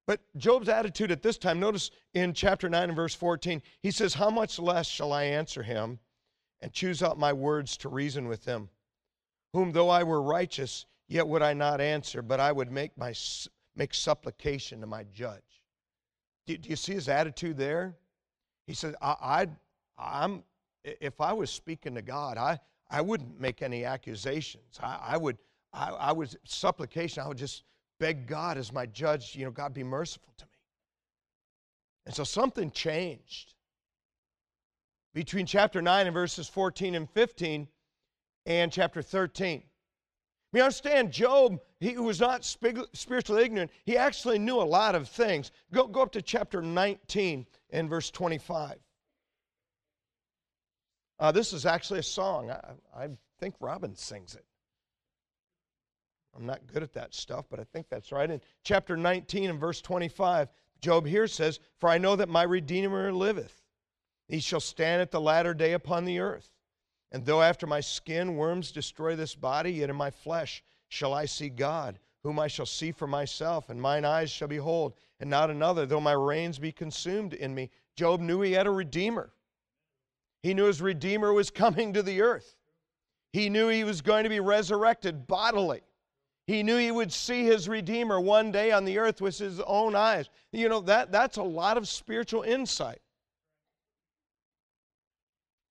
But 0.06 0.20
Job's 0.36 0.68
attitude 0.68 1.10
at 1.10 1.22
this 1.22 1.36
time, 1.36 1.58
notice 1.58 1.90
in 2.14 2.32
chapter 2.32 2.68
9 2.68 2.84
and 2.84 2.96
verse 2.96 3.14
14, 3.14 3.60
he 3.82 3.90
says, 3.90 4.14
How 4.14 4.30
much 4.30 4.58
less 4.58 4.86
shall 4.86 5.12
I 5.12 5.24
answer 5.24 5.62
him 5.62 5.98
and 6.60 6.72
choose 6.72 7.02
out 7.02 7.18
my 7.18 7.32
words 7.32 7.76
to 7.78 7.88
reason 7.88 8.28
with 8.28 8.44
him? 8.44 8.68
Whom 9.52 9.72
though 9.72 9.88
I 9.88 10.04
were 10.04 10.22
righteous, 10.22 10.86
yet 11.08 11.26
would 11.26 11.42
I 11.42 11.54
not 11.54 11.80
answer, 11.80 12.22
but 12.22 12.38
I 12.38 12.52
would 12.52 12.70
make, 12.70 12.96
my, 12.96 13.12
make 13.74 13.94
supplication 13.94 14.80
to 14.80 14.86
my 14.86 15.04
judge. 15.12 15.42
Do, 16.46 16.56
do 16.56 16.68
you 16.68 16.76
see 16.76 16.94
his 16.94 17.08
attitude 17.08 17.56
there? 17.56 17.96
He 18.66 18.74
says, 18.74 18.94
I, 19.02 19.48
I, 19.98 20.24
am 20.24 20.44
if 20.84 21.20
I 21.20 21.32
was 21.32 21.50
speaking 21.50 21.96
to 21.96 22.02
God, 22.02 22.38
I, 22.38 22.60
I 22.90 23.00
wouldn't 23.00 23.40
make 23.40 23.60
any 23.62 23.84
accusations. 23.84 24.78
I, 24.80 24.98
I 25.02 25.16
would, 25.16 25.38
I, 25.72 25.90
I 25.90 26.12
would, 26.12 26.36
supplication, 26.44 27.24
I 27.24 27.28
would 27.28 27.38
just 27.38 27.64
beg 27.98 28.26
God 28.26 28.58
as 28.58 28.72
my 28.72 28.86
judge, 28.86 29.34
you 29.34 29.44
know, 29.44 29.50
God 29.50 29.74
be 29.74 29.84
merciful 29.84 30.32
to 30.38 30.44
me. 30.44 30.50
And 32.06 32.14
so 32.14 32.24
something 32.24 32.70
changed 32.70 33.54
between 35.14 35.46
chapter 35.46 35.82
9 35.82 36.06
and 36.06 36.14
verses 36.14 36.48
14 36.48 36.94
and 36.94 37.10
15 37.10 37.68
and 38.44 38.72
chapter 38.72 39.02
13. 39.02 39.62
We 40.52 40.60
understand 40.60 41.12
Job, 41.12 41.60
he 41.80 41.98
was 41.98 42.20
not 42.20 42.44
spiritually 42.44 43.44
ignorant. 43.44 43.70
He 43.84 43.96
actually 43.96 44.38
knew 44.38 44.56
a 44.56 44.62
lot 44.62 44.94
of 44.94 45.08
things. 45.08 45.50
Go, 45.72 45.86
go 45.86 46.02
up 46.02 46.12
to 46.12 46.22
chapter 46.22 46.62
19 46.62 47.46
and 47.70 47.90
verse 47.90 48.10
25. 48.10 48.76
Uh, 51.18 51.32
this 51.32 51.52
is 51.52 51.66
actually 51.66 52.00
a 52.00 52.04
song. 52.04 52.50
I, 52.50 52.60
I 52.94 53.08
think 53.40 53.54
Robin 53.60 53.96
sings 53.96 54.34
it. 54.34 54.44
I'm 56.36 56.46
not 56.46 56.66
good 56.66 56.82
at 56.82 56.92
that 56.94 57.14
stuff, 57.14 57.46
but 57.50 57.58
I 57.58 57.64
think 57.64 57.88
that's 57.88 58.12
right. 58.12 58.30
In 58.30 58.40
chapter 58.62 58.96
19 58.96 59.50
and 59.50 59.60
verse 59.60 59.80
25, 59.80 60.48
Job 60.80 61.06
here 61.06 61.26
says, 61.26 61.60
For 61.78 61.88
I 61.88 61.98
know 61.98 62.16
that 62.16 62.28
my 62.28 62.42
Redeemer 62.42 63.12
liveth. 63.12 63.62
He 64.28 64.40
shall 64.40 64.60
stand 64.60 65.00
at 65.00 65.10
the 65.10 65.20
latter 65.20 65.54
day 65.54 65.72
upon 65.72 66.04
the 66.04 66.18
earth. 66.18 66.50
And 67.12 67.24
though 67.24 67.40
after 67.40 67.66
my 67.66 67.80
skin 67.80 68.36
worms 68.36 68.72
destroy 68.72 69.16
this 69.16 69.34
body, 69.34 69.72
yet 69.72 69.90
in 69.90 69.96
my 69.96 70.10
flesh 70.10 70.62
shall 70.88 71.14
I 71.14 71.24
see 71.24 71.48
God, 71.48 71.98
whom 72.22 72.38
I 72.38 72.48
shall 72.48 72.66
see 72.66 72.92
for 72.92 73.06
myself, 73.06 73.70
and 73.70 73.80
mine 73.80 74.04
eyes 74.04 74.30
shall 74.30 74.48
behold, 74.48 74.94
and 75.20 75.30
not 75.30 75.50
another, 75.50 75.86
though 75.86 76.00
my 76.00 76.12
reins 76.12 76.58
be 76.58 76.72
consumed 76.72 77.32
in 77.32 77.54
me. 77.54 77.70
Job 77.94 78.20
knew 78.20 78.42
he 78.42 78.52
had 78.52 78.66
a 78.66 78.70
Redeemer. 78.70 79.32
He 80.42 80.52
knew 80.52 80.66
his 80.66 80.82
Redeemer 80.82 81.32
was 81.32 81.50
coming 81.50 81.92
to 81.94 82.02
the 82.02 82.20
earth. 82.20 82.56
He 83.32 83.48
knew 83.48 83.68
he 83.68 83.84
was 83.84 84.02
going 84.02 84.24
to 84.24 84.30
be 84.30 84.40
resurrected 84.40 85.26
bodily. 85.26 85.82
He 86.46 86.62
knew 86.62 86.76
he 86.76 86.92
would 86.92 87.12
see 87.12 87.44
his 87.44 87.68
Redeemer 87.68 88.20
one 88.20 88.52
day 88.52 88.70
on 88.70 88.84
the 88.84 88.98
earth 88.98 89.20
with 89.20 89.36
his 89.36 89.60
own 89.60 89.96
eyes. 89.96 90.28
You 90.52 90.68
know, 90.68 90.80
that, 90.82 91.10
that's 91.10 91.38
a 91.38 91.42
lot 91.42 91.76
of 91.76 91.88
spiritual 91.88 92.42
insight. 92.42 93.00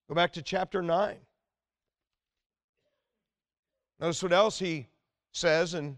Go 0.09 0.15
back 0.15 0.33
to 0.33 0.41
chapter 0.41 0.81
9. 0.81 1.15
Notice 4.01 4.21
what 4.21 4.33
else 4.33 4.59
he 4.59 4.87
says, 5.31 5.73
and 5.73 5.97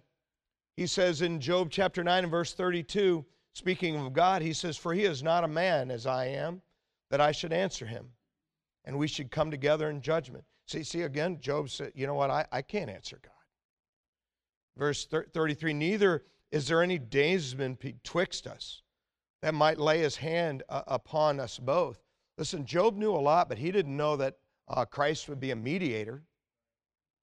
he 0.76 0.86
says 0.86 1.24
in 1.24 1.42
Job 1.42 1.70
chapter 1.72 2.04
9 2.04 2.24
and 2.24 2.32
verse 2.32 2.54
32, 2.54 3.26
speaking 3.54 3.96
of 3.96 4.14
God, 4.14 4.44
he 4.44 4.54
says, 4.54 4.78
For 4.78 4.94
he 4.94 5.06
is 5.06 5.24
not 5.24 5.44
a 5.44 5.48
man 5.48 5.90
as 5.90 6.06
I 6.06 6.28
am, 6.28 6.62
that 7.10 7.20
I 7.20 7.32
should 7.32 7.52
answer 7.52 7.88
him, 7.88 8.06
and 8.86 8.98
we 8.98 9.08
should 9.08 9.32
come 9.32 9.50
together 9.50 9.90
in 9.90 10.02
judgment. 10.02 10.44
See, 10.68 10.84
see 10.84 11.02
again, 11.02 11.40
Job 11.42 11.72
said, 11.72 11.94
You 11.96 12.06
know 12.06 12.14
what? 12.14 12.30
I, 12.30 12.46
I 12.52 12.62
can't 12.62 12.92
answer 12.92 13.20
God. 13.24 13.32
Verse 14.78 15.06
33 15.06 15.74
Neither 15.74 16.24
is 16.52 16.68
there 16.68 16.82
any 16.82 16.98
daysman 16.98 17.76
betwixt 17.76 18.48
us 18.48 18.82
that 19.42 19.54
might 19.54 19.78
lay 19.78 20.00
his 20.00 20.16
hand 20.16 20.64
uh, 20.70 20.84
upon 20.88 21.40
us 21.40 21.60
both. 21.60 22.02
Listen, 22.38 22.66
Job 22.66 22.96
knew 22.96 23.12
a 23.12 23.18
lot, 23.18 23.50
but 23.50 23.58
he 23.58 23.72
didn't 23.72 23.96
know 23.96 24.16
that 24.16 24.38
uh, 24.68 24.86
Christ 24.86 25.30
would 25.30 25.40
be 25.40 25.52
a 25.52 25.56
mediator. 25.56 26.24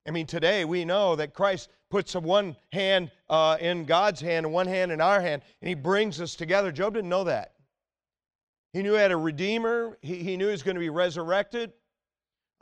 I 0.07 0.11
mean, 0.11 0.27
today 0.27 0.65
we 0.65 0.85
know 0.85 1.17
that 1.17 1.33
Christ 1.33 1.71
puts 1.91 2.15
one 2.15 2.57
hand 2.73 3.11
uh, 3.31 3.57
in 3.61 3.85
God's 3.85 4.21
hand 4.21 4.47
and 4.47 4.55
one 4.55 4.67
hand 4.67 4.93
in 4.93 5.01
our 5.01 5.21
hand, 5.21 5.43
and 5.63 5.69
he 5.69 5.75
brings 5.75 6.21
us 6.21 6.35
together. 6.35 6.71
Job 6.73 6.95
didn't 6.95 7.09
know 7.09 7.25
that. 7.25 7.53
He 8.73 8.83
knew 8.83 8.93
he 8.93 8.99
had 8.99 9.13
a 9.13 9.17
redeemer, 9.17 9.97
he, 10.03 10.17
he 10.17 10.37
knew 10.37 10.47
he 10.47 10.53
was 10.53 10.63
going 10.63 10.75
to 10.75 10.81
be 10.81 10.91
resurrected, 10.91 11.73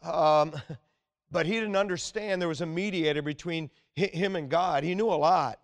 um, 0.02 0.52
but 1.32 1.46
he 1.46 1.54
didn't 1.54 1.76
understand 1.76 2.40
there 2.40 2.48
was 2.48 2.60
a 2.60 2.66
mediator 2.66 3.22
between 3.22 3.70
him 3.94 4.36
and 4.36 4.50
God. 4.50 4.84
He 4.84 4.94
knew 4.94 5.08
a 5.08 5.16
lot. 5.16 5.58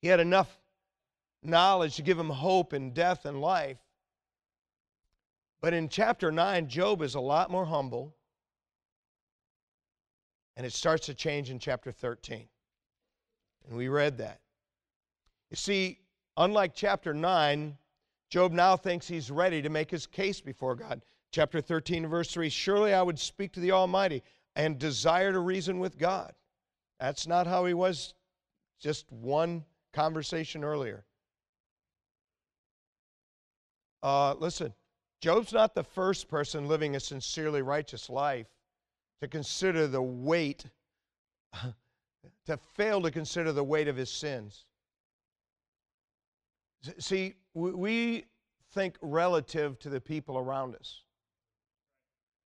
He 0.00 0.06
had 0.06 0.20
enough 0.20 0.56
knowledge 1.42 1.96
to 1.96 2.02
give 2.02 2.18
him 2.18 2.30
hope 2.30 2.72
in 2.72 2.92
death 2.92 3.24
and 3.24 3.40
life. 3.40 3.78
But 5.60 5.74
in 5.74 5.88
chapter 5.88 6.30
9, 6.30 6.68
Job 6.68 7.02
is 7.02 7.16
a 7.16 7.20
lot 7.20 7.50
more 7.50 7.64
humble. 7.64 8.14
And 10.56 10.64
it 10.64 10.72
starts 10.72 11.06
to 11.06 11.14
change 11.14 11.50
in 11.50 11.58
chapter 11.58 11.90
13. 11.90 12.48
And 13.66 13.76
we 13.76 13.88
read 13.88 14.18
that. 14.18 14.40
You 15.50 15.56
see, 15.56 15.98
unlike 16.36 16.72
chapter 16.72 17.12
9, 17.12 17.76
Job 18.30 18.52
now 18.52 18.76
thinks 18.76 19.08
he's 19.08 19.30
ready 19.30 19.60
to 19.60 19.70
make 19.70 19.90
his 19.90 20.06
case 20.06 20.40
before 20.40 20.76
God. 20.76 21.02
Chapter 21.30 21.60
13, 21.60 22.06
verse 22.06 22.32
3 22.32 22.48
Surely 22.48 22.94
I 22.94 23.02
would 23.02 23.18
speak 23.18 23.52
to 23.52 23.60
the 23.60 23.72
Almighty 23.72 24.22
and 24.56 24.78
desire 24.78 25.32
to 25.32 25.40
reason 25.40 25.78
with 25.78 25.98
God. 25.98 26.32
That's 26.98 27.26
not 27.26 27.46
how 27.46 27.64
he 27.64 27.74
was 27.74 28.14
just 28.80 29.10
one 29.12 29.64
conversation 29.92 30.64
earlier. 30.64 31.04
Uh, 34.02 34.34
listen, 34.34 34.72
Job's 35.20 35.52
not 35.52 35.74
the 35.74 35.82
first 35.82 36.28
person 36.28 36.66
living 36.66 36.96
a 36.96 37.00
sincerely 37.00 37.62
righteous 37.62 38.08
life 38.08 38.46
to 39.20 39.28
consider 39.28 39.86
the 39.86 40.02
weight, 40.02 40.64
to 42.46 42.56
fail 42.74 43.02
to 43.02 43.10
consider 43.10 43.52
the 43.52 43.64
weight 43.64 43.88
of 43.88 43.96
his 43.96 44.10
sins. 44.10 44.64
See, 46.98 47.34
we 47.54 48.24
think 48.72 48.96
relative 49.00 49.78
to 49.80 49.88
the 49.88 50.00
people 50.00 50.38
around 50.38 50.76
us. 50.76 51.02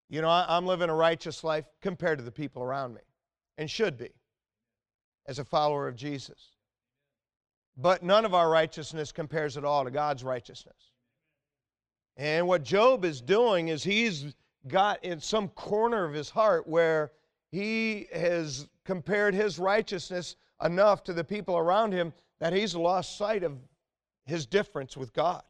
You 0.10 0.22
know, 0.22 0.30
I'm 0.30 0.66
living 0.66 0.90
a 0.90 0.96
righteous 0.96 1.44
life 1.44 1.66
compared 1.82 2.18
to 2.18 2.24
the 2.24 2.32
people 2.32 2.64
around 2.64 2.96
me, 2.96 3.02
and 3.58 3.70
should 3.70 3.98
be 3.98 4.10
as 5.28 5.38
a 5.38 5.46
follower 5.46 5.88
of 5.88 5.96
Jesus. 5.96 6.56
But 7.78 8.04
none 8.04 8.26
of 8.26 8.34
our 8.34 8.50
righteousness 8.50 9.12
compares 9.12 9.56
at 9.56 9.64
all 9.64 9.86
to 9.86 9.92
God's 9.92 10.24
righteousness. 10.24 10.92
And 12.18 12.48
what 12.48 12.64
Job 12.64 13.06
is 13.06 13.22
doing 13.22 13.70
is 13.70 13.84
he's 13.84 14.36
got 14.68 15.04
in 15.06 15.22
some 15.22 15.48
corner 15.50 16.04
of 16.04 16.14
his 16.14 16.30
heart 16.30 16.68
where 16.68 17.12
he 17.52 18.08
has 18.14 18.68
compared 18.84 19.34
his 19.34 19.58
righteousness 19.58 20.36
enough 20.64 21.04
to 21.06 21.14
the 21.14 21.24
people 21.24 21.58
around 21.58 21.94
him 21.94 22.12
that 22.40 22.52
he's 22.52 22.76
lost 22.76 23.18
sight 23.18 23.44
of 23.44 23.58
his 24.26 24.46
difference 24.46 24.98
with 24.98 25.14
God. 25.14 25.44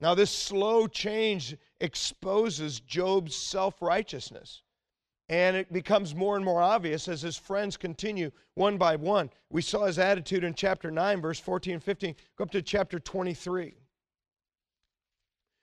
Now, 0.00 0.14
this 0.14 0.30
slow 0.30 0.86
change 0.86 1.56
exposes 1.80 2.80
Job's 2.80 3.34
self 3.34 3.80
righteousness. 3.80 4.62
And 5.30 5.56
it 5.56 5.72
becomes 5.72 6.14
more 6.14 6.36
and 6.36 6.44
more 6.44 6.60
obvious 6.60 7.08
as 7.08 7.22
his 7.22 7.36
friends 7.38 7.78
continue 7.78 8.30
one 8.54 8.76
by 8.76 8.96
one. 8.96 9.30
We 9.48 9.62
saw 9.62 9.86
his 9.86 9.98
attitude 9.98 10.44
in 10.44 10.52
chapter 10.52 10.90
9, 10.90 11.22
verse 11.22 11.40
14 11.40 11.74
and 11.74 11.82
15. 11.82 12.14
Go 12.36 12.44
up 12.44 12.50
to 12.50 12.60
chapter 12.60 12.98
23. 12.98 13.74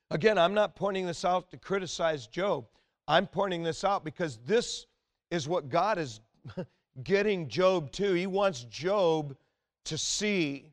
Again, 0.10 0.38
I'm 0.40 0.56
not 0.56 0.76
pointing 0.76 1.06
this 1.06 1.24
out 1.24 1.52
to 1.52 1.58
criticize 1.58 2.26
Job. 2.26 2.66
I'm 3.08 3.28
pointing 3.28 3.62
this 3.62 3.84
out 3.84 4.04
because 4.04 4.40
this 4.46 4.88
is 5.30 5.48
what 5.48 5.70
God 5.70 6.00
is 6.00 6.22
getting 7.04 7.48
Job 7.48 7.92
to. 7.94 8.14
He 8.14 8.28
wants 8.28 8.64
Job 8.64 9.36
to 9.86 9.98
see 9.98 10.71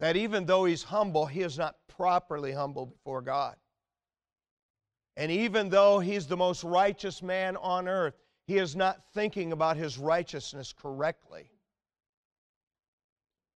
that 0.00 0.16
even 0.16 0.46
though 0.46 0.64
he's 0.64 0.82
humble, 0.82 1.26
he 1.26 1.42
is 1.42 1.56
not 1.56 1.76
properly 1.86 2.52
humble 2.52 2.86
before 2.86 3.20
God. 3.20 3.54
And 5.16 5.30
even 5.30 5.68
though 5.68 5.98
he's 5.98 6.26
the 6.26 6.36
most 6.36 6.64
righteous 6.64 7.22
man 7.22 7.56
on 7.58 7.86
earth, 7.86 8.14
he 8.46 8.56
is 8.56 8.74
not 8.74 9.02
thinking 9.12 9.52
about 9.52 9.76
his 9.76 9.98
righteousness 9.98 10.72
correctly. 10.72 11.50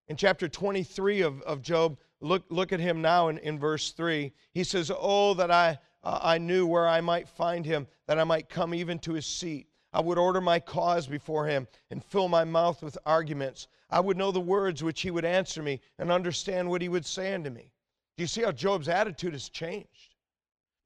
In 0.09 0.17
chapter 0.17 0.49
23 0.49 1.21
of, 1.21 1.41
of 1.43 1.61
Job, 1.61 1.97
look, 2.19 2.43
look 2.49 2.73
at 2.73 2.81
him 2.81 3.01
now 3.01 3.29
in, 3.29 3.37
in 3.37 3.57
verse 3.57 3.91
3. 3.91 4.33
He 4.53 4.65
says, 4.65 4.91
Oh, 4.93 5.33
that 5.35 5.49
I, 5.49 5.79
uh, 6.03 6.19
I 6.21 6.37
knew 6.37 6.67
where 6.67 6.87
I 6.87 6.99
might 6.99 7.29
find 7.29 7.65
him, 7.65 7.87
that 8.07 8.19
I 8.19 8.25
might 8.25 8.49
come 8.49 8.73
even 8.73 8.99
to 8.99 9.13
his 9.13 9.25
seat. 9.25 9.67
I 9.93 10.01
would 10.01 10.17
order 10.17 10.41
my 10.41 10.59
cause 10.59 11.05
before 11.05 11.45
him 11.45 11.67
and 11.91 12.03
fill 12.03 12.27
my 12.27 12.43
mouth 12.43 12.81
with 12.81 12.97
arguments. 13.05 13.67
I 13.91 13.99
would 13.99 14.17
know 14.17 14.31
the 14.31 14.41
words 14.41 14.83
which 14.83 15.01
he 15.01 15.11
would 15.11 15.25
answer 15.25 15.61
me 15.61 15.81
and 15.99 16.11
understand 16.11 16.67
what 16.67 16.81
he 16.81 16.89
would 16.89 17.05
say 17.05 17.33
unto 17.33 17.51
me. 17.51 17.71
Do 18.17 18.23
you 18.23 18.27
see 18.27 18.41
how 18.41 18.51
Job's 18.51 18.89
attitude 18.89 19.33
has 19.33 19.49
changed? 19.49 20.15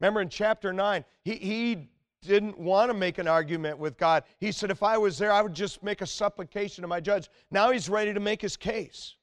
Remember 0.00 0.20
in 0.20 0.28
chapter 0.28 0.72
9, 0.72 1.04
he, 1.24 1.34
he 1.36 1.88
didn't 2.22 2.58
want 2.58 2.90
to 2.90 2.94
make 2.94 3.18
an 3.18 3.26
argument 3.26 3.78
with 3.78 3.96
God. 3.96 4.24
He 4.38 4.52
said, 4.52 4.70
if 4.70 4.82
I 4.82 4.98
was 4.98 5.16
there, 5.16 5.32
I 5.32 5.40
would 5.40 5.54
just 5.54 5.82
make 5.82 6.02
a 6.02 6.06
supplication 6.06 6.82
to 6.82 6.88
my 6.88 7.00
judge. 7.00 7.30
Now 7.50 7.70
he's 7.70 7.88
ready 7.88 8.12
to 8.12 8.20
make 8.20 8.42
his 8.42 8.56
case. 8.56 9.14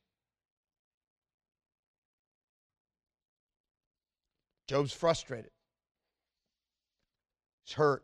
Job's 4.68 4.94
frustrated, 4.94 5.52
he's 7.64 7.76
hurt. 7.76 8.04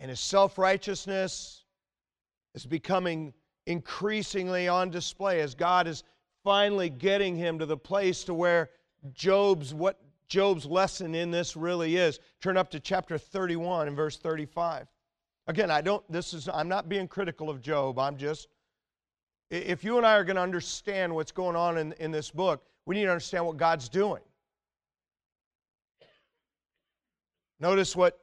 And 0.00 0.08
his 0.08 0.20
self 0.20 0.58
righteousness 0.58 1.64
is 2.54 2.66
becoming 2.66 3.32
increasingly 3.66 4.66
on 4.66 4.90
display 4.90 5.40
as 5.40 5.54
God 5.54 5.86
is 5.86 6.02
finally 6.42 6.88
getting 6.88 7.36
him 7.36 7.58
to 7.58 7.66
the 7.66 7.76
place 7.76 8.24
to 8.24 8.34
where 8.34 8.70
Job's 9.12 9.72
what 9.74 10.00
Job's 10.26 10.64
lesson 10.64 11.14
in 11.14 11.30
this 11.30 11.56
really 11.56 11.96
is. 11.96 12.18
Turn 12.40 12.56
up 12.56 12.70
to 12.70 12.80
chapter 12.80 13.18
31 13.18 13.88
and 13.88 13.96
verse 13.96 14.16
35. 14.16 14.86
Again, 15.48 15.70
I 15.70 15.80
don't, 15.80 16.04
this 16.10 16.32
is, 16.32 16.48
I'm 16.48 16.68
not 16.68 16.88
being 16.88 17.08
critical 17.08 17.50
of 17.50 17.60
Job. 17.60 17.98
I'm 17.98 18.16
just, 18.16 18.46
if 19.50 19.82
you 19.82 19.96
and 19.96 20.06
I 20.06 20.14
are 20.14 20.22
going 20.22 20.36
to 20.36 20.42
understand 20.42 21.12
what's 21.12 21.32
going 21.32 21.56
on 21.56 21.76
in, 21.76 21.92
in 21.94 22.12
this 22.12 22.30
book, 22.30 22.62
we 22.86 22.94
need 22.94 23.04
to 23.04 23.10
understand 23.10 23.44
what 23.44 23.56
God's 23.56 23.88
doing. 23.88 24.22
Notice 27.58 27.96
what, 27.96 28.20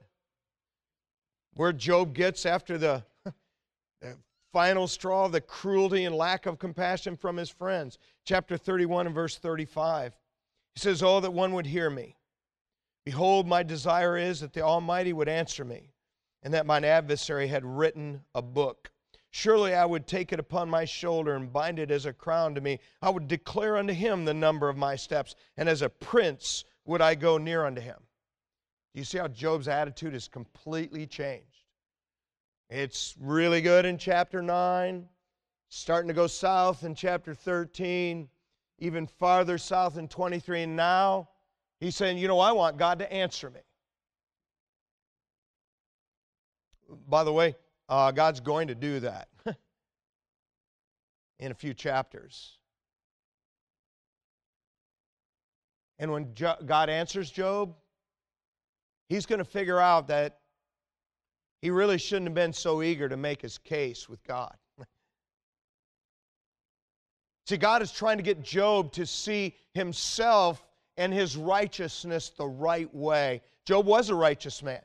where 1.58 1.74
Job 1.74 2.14
gets 2.14 2.46
after 2.46 2.78
the, 2.78 3.04
the 4.02 4.16
final 4.54 4.88
straw 4.88 5.26
of 5.26 5.32
the 5.32 5.42
cruelty 5.42 6.06
and 6.06 6.16
lack 6.16 6.46
of 6.46 6.60
compassion 6.60 7.18
from 7.18 7.38
his 7.38 7.50
friends. 7.50 7.98
Chapter 8.26 8.58
31 8.58 9.08
and 9.08 9.16
verse 9.16 9.38
35. 9.38 10.16
He 10.76 10.80
says, 10.80 11.04
Oh, 11.04 11.20
that 11.20 11.34
one 11.34 11.54
would 11.54 11.66
hear 11.66 11.90
me. 11.90 12.16
Behold, 13.06 13.48
my 13.48 13.64
desire 13.64 14.18
is 14.18 14.42
that 14.42 14.54
the 14.54 14.62
Almighty 14.62 15.14
would 15.14 15.30
answer 15.30 15.64
me, 15.64 15.94
and 16.44 16.54
that 16.54 16.66
mine 16.66 16.84
adversary 16.84 17.48
had 17.48 17.66
written 17.66 18.22
a 18.36 18.42
book. 18.42 18.92
Surely 19.32 19.74
I 19.74 19.86
would 19.86 20.08
take 20.08 20.34
it 20.34 20.40
upon 20.40 20.70
my 20.70 20.86
shoulder 20.86 21.36
and 21.36 21.54
bind 21.54 21.80
it 21.80 21.90
as 21.90 22.06
a 22.06 22.14
crown 22.14 22.54
to 22.56 22.62
me. 22.62 22.80
I 23.02 23.10
would 23.10 23.28
declare 23.28 23.78
unto 23.78 23.94
him 23.94 24.26
the 24.26 24.34
number 24.34 24.68
of 24.68 24.78
my 24.78 24.96
steps, 24.96 25.36
and 25.56 25.70
as 25.70 25.82
a 25.82 25.90
prince 25.90 26.66
would 26.86 27.02
I 27.02 27.16
go 27.16 27.38
near 27.38 27.66
unto 27.66 27.82
him. 27.82 28.07
Do 28.94 29.00
you 29.00 29.06
see 29.06 29.18
how 29.18 29.28
Job's 29.28 29.68
attitude 29.68 30.14
has 30.14 30.28
completely 30.28 31.06
changed? 31.06 31.66
It's 32.70 33.16
really 33.20 33.62
good 33.62 33.86
in 33.86 33.98
chapter 33.98 34.42
9, 34.42 35.08
starting 35.70 36.08
to 36.08 36.14
go 36.14 36.28
south 36.28 36.84
in 36.84 36.96
chapter 36.96 37.34
13 37.34 38.28
even 38.80 39.08
farther 39.08 39.58
south 39.58 39.98
in 39.98 40.08
23. 40.08 40.64
And 40.64 40.76
now 40.76 41.30
he's 41.80 41.96
saying, 41.96 42.18
you 42.18 42.28
know, 42.28 42.40
I 42.40 42.52
want 42.52 42.78
God 42.78 43.00
to 43.00 43.12
answer 43.12 43.50
me. 43.50 43.62
By 47.08 47.24
the 47.24 47.34
way, 47.34 47.56
uh, 47.90 48.12
God's 48.12 48.40
going 48.40 48.68
to 48.70 48.76
do 48.76 49.00
that 49.02 49.28
in 51.40 51.52
a 51.52 51.56
few 51.56 51.74
chapters. 51.74 52.58
And 56.00 56.12
when 56.12 56.34
jo- 56.34 56.56
God 56.66 56.90
answers 56.90 57.30
Job, 57.30 57.76
he's 59.10 59.26
going 59.26 59.40
to 59.40 59.46
figure 59.46 59.80
out 59.80 60.08
that 60.08 60.40
he 61.62 61.70
really 61.70 61.98
shouldn't 61.98 62.28
have 62.28 62.36
been 62.36 62.54
so 62.54 62.82
eager 62.82 63.10
to 63.10 63.18
make 63.18 63.42
his 63.42 63.58
case 63.58 64.08
with 64.08 64.24
God. 64.24 64.56
See, 67.48 67.58
God 67.58 67.82
is 67.82 67.92
trying 67.92 68.18
to 68.18 68.24
get 68.24 68.44
Job 68.44 68.92
to 68.94 69.06
see 69.06 69.56
himself 69.74 70.64
and 70.98 71.14
his 71.14 71.36
righteousness 71.36 72.30
the 72.30 72.48
right 72.48 72.94
way. 72.94 73.42
Job 73.66 73.86
was 73.86 74.10
a 74.10 74.16
righteous 74.16 74.62
man, 74.64 74.82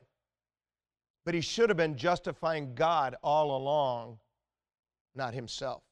but 1.24 1.34
he 1.34 1.40
should 1.40 1.68
have 1.70 1.76
been 1.76 1.96
justifying 1.96 2.74
God 2.74 3.16
all 3.22 3.56
along, 3.56 4.18
not 5.14 5.34
himself. 5.34 5.82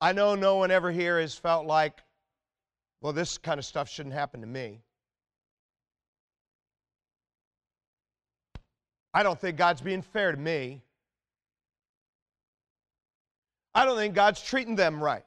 I 0.00 0.12
know 0.12 0.34
no 0.34 0.56
one 0.56 0.70
ever 0.70 0.92
here 0.92 1.20
has 1.20 1.34
felt 1.34 1.66
like, 1.66 2.02
well, 3.00 3.12
this 3.12 3.38
kind 3.38 3.58
of 3.58 3.64
stuff 3.64 3.88
shouldn't 3.88 4.14
happen 4.14 4.40
to 4.40 4.46
me. 4.46 4.80
I 9.16 9.22
don't 9.22 9.40
think 9.40 9.56
God's 9.56 9.80
being 9.80 10.02
fair 10.02 10.30
to 10.30 10.36
me. 10.36 10.82
I 13.74 13.86
don't 13.86 13.96
think 13.96 14.14
God's 14.14 14.42
treating 14.42 14.76
them 14.76 15.02
right. 15.02 15.24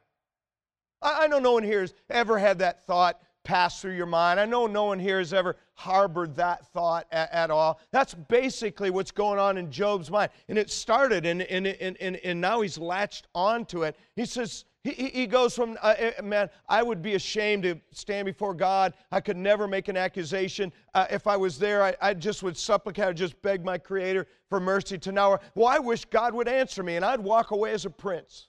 I, 1.02 1.28
know 1.28 1.40
no 1.40 1.54
one 1.54 1.64
here 1.64 1.82
has 1.82 1.96
ever 2.08 2.38
had 2.38 2.60
that 2.60 2.86
thought 2.86 3.20
pass 3.44 3.82
through 3.82 3.96
your 3.96 4.06
mind. 4.06 4.40
I 4.40 4.46
know 4.46 4.68
no 4.68 4.84
one 4.84 5.00
here 5.00 5.18
has 5.18 5.34
ever 5.34 5.56
harbored 5.74 6.36
that 6.36 6.68
thought 6.72 7.08
at, 7.12 7.32
at, 7.34 7.50
all. 7.50 7.80
That's 7.90 8.14
basically 8.14 8.92
what's 8.92 9.10
going 9.10 9.40
on 9.40 9.58
in 9.58 9.72
Job's 9.72 10.12
mind. 10.12 10.30
And 10.50 10.60
it 10.60 10.70
started, 10.70 11.26
and, 11.26 11.42
and, 11.42 11.66
and, 11.66 11.98
and, 12.00 12.18
and 12.18 12.40
now 12.40 12.62
he's 12.62 12.78
latched 12.78 13.26
onto 13.34 13.86
it. 13.86 13.96
He 14.16 14.28
says, 14.28 14.66
he, 14.92 15.08
he 15.10 15.28
goes 15.28 15.56
from, 15.56 15.78
uh, 15.82 15.96
uh, 16.18 16.22
man, 16.22 16.50
I 16.68 16.84
would 16.84 17.02
be 17.02 17.16
ashamed 17.16 17.64
to 17.64 17.80
stand 17.92 18.26
before 18.26 18.54
God. 18.54 18.94
I 19.12 19.20
could 19.20 19.38
never 19.38 19.68
make 19.68 19.88
an 19.88 19.98
accusation. 19.98 20.72
Uh, 20.94 21.08
if 21.10 21.28
I 21.28 21.38
was 21.38 21.58
there, 21.58 21.84
I, 21.84 21.96
I 22.02 22.14
just 22.14 22.44
would 22.44 22.58
supplicate, 22.58 23.06
I'd 23.06 23.18
just 23.18 23.42
beg 23.42 23.64
my 23.64 23.78
Creator 23.78 24.28
for 24.50 24.60
mercy 24.60 24.98
to 25.00 25.12
now. 25.12 25.40
Well, 25.56 25.68
I 25.68 25.80
wish 25.80 26.06
God 26.06 26.34
would 26.34 26.48
answer 26.48 26.84
me, 26.84 26.96
and 26.96 27.06
I'd 27.06 27.20
walk 27.20 27.52
away 27.52 27.72
as 27.72 27.86
a 27.86 27.90
prince. 27.90 28.48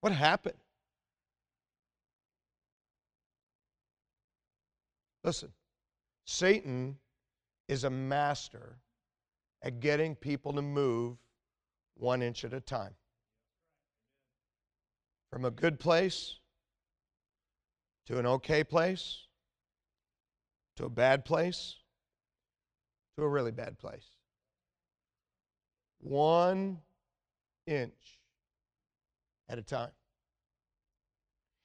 What 0.00 0.12
happened? 0.12 0.56
Listen, 5.22 5.52
Satan 6.24 6.96
is 7.68 7.84
a 7.84 7.90
master 7.90 8.78
at 9.62 9.80
getting 9.80 10.14
people 10.14 10.52
to 10.54 10.62
move 10.62 11.18
one 12.00 12.22
inch 12.22 12.44
at 12.44 12.52
a 12.52 12.60
time. 12.60 12.94
From 15.30 15.44
a 15.44 15.50
good 15.50 15.78
place 15.78 16.36
to 18.06 18.18
an 18.18 18.26
okay 18.26 18.64
place 18.64 19.26
to 20.76 20.86
a 20.86 20.90
bad 20.90 21.24
place 21.24 21.76
to 23.16 23.22
a 23.22 23.28
really 23.28 23.52
bad 23.52 23.78
place. 23.78 24.06
one 25.98 26.78
inch 27.66 28.18
at 29.48 29.58
a 29.58 29.62
time. 29.62 29.90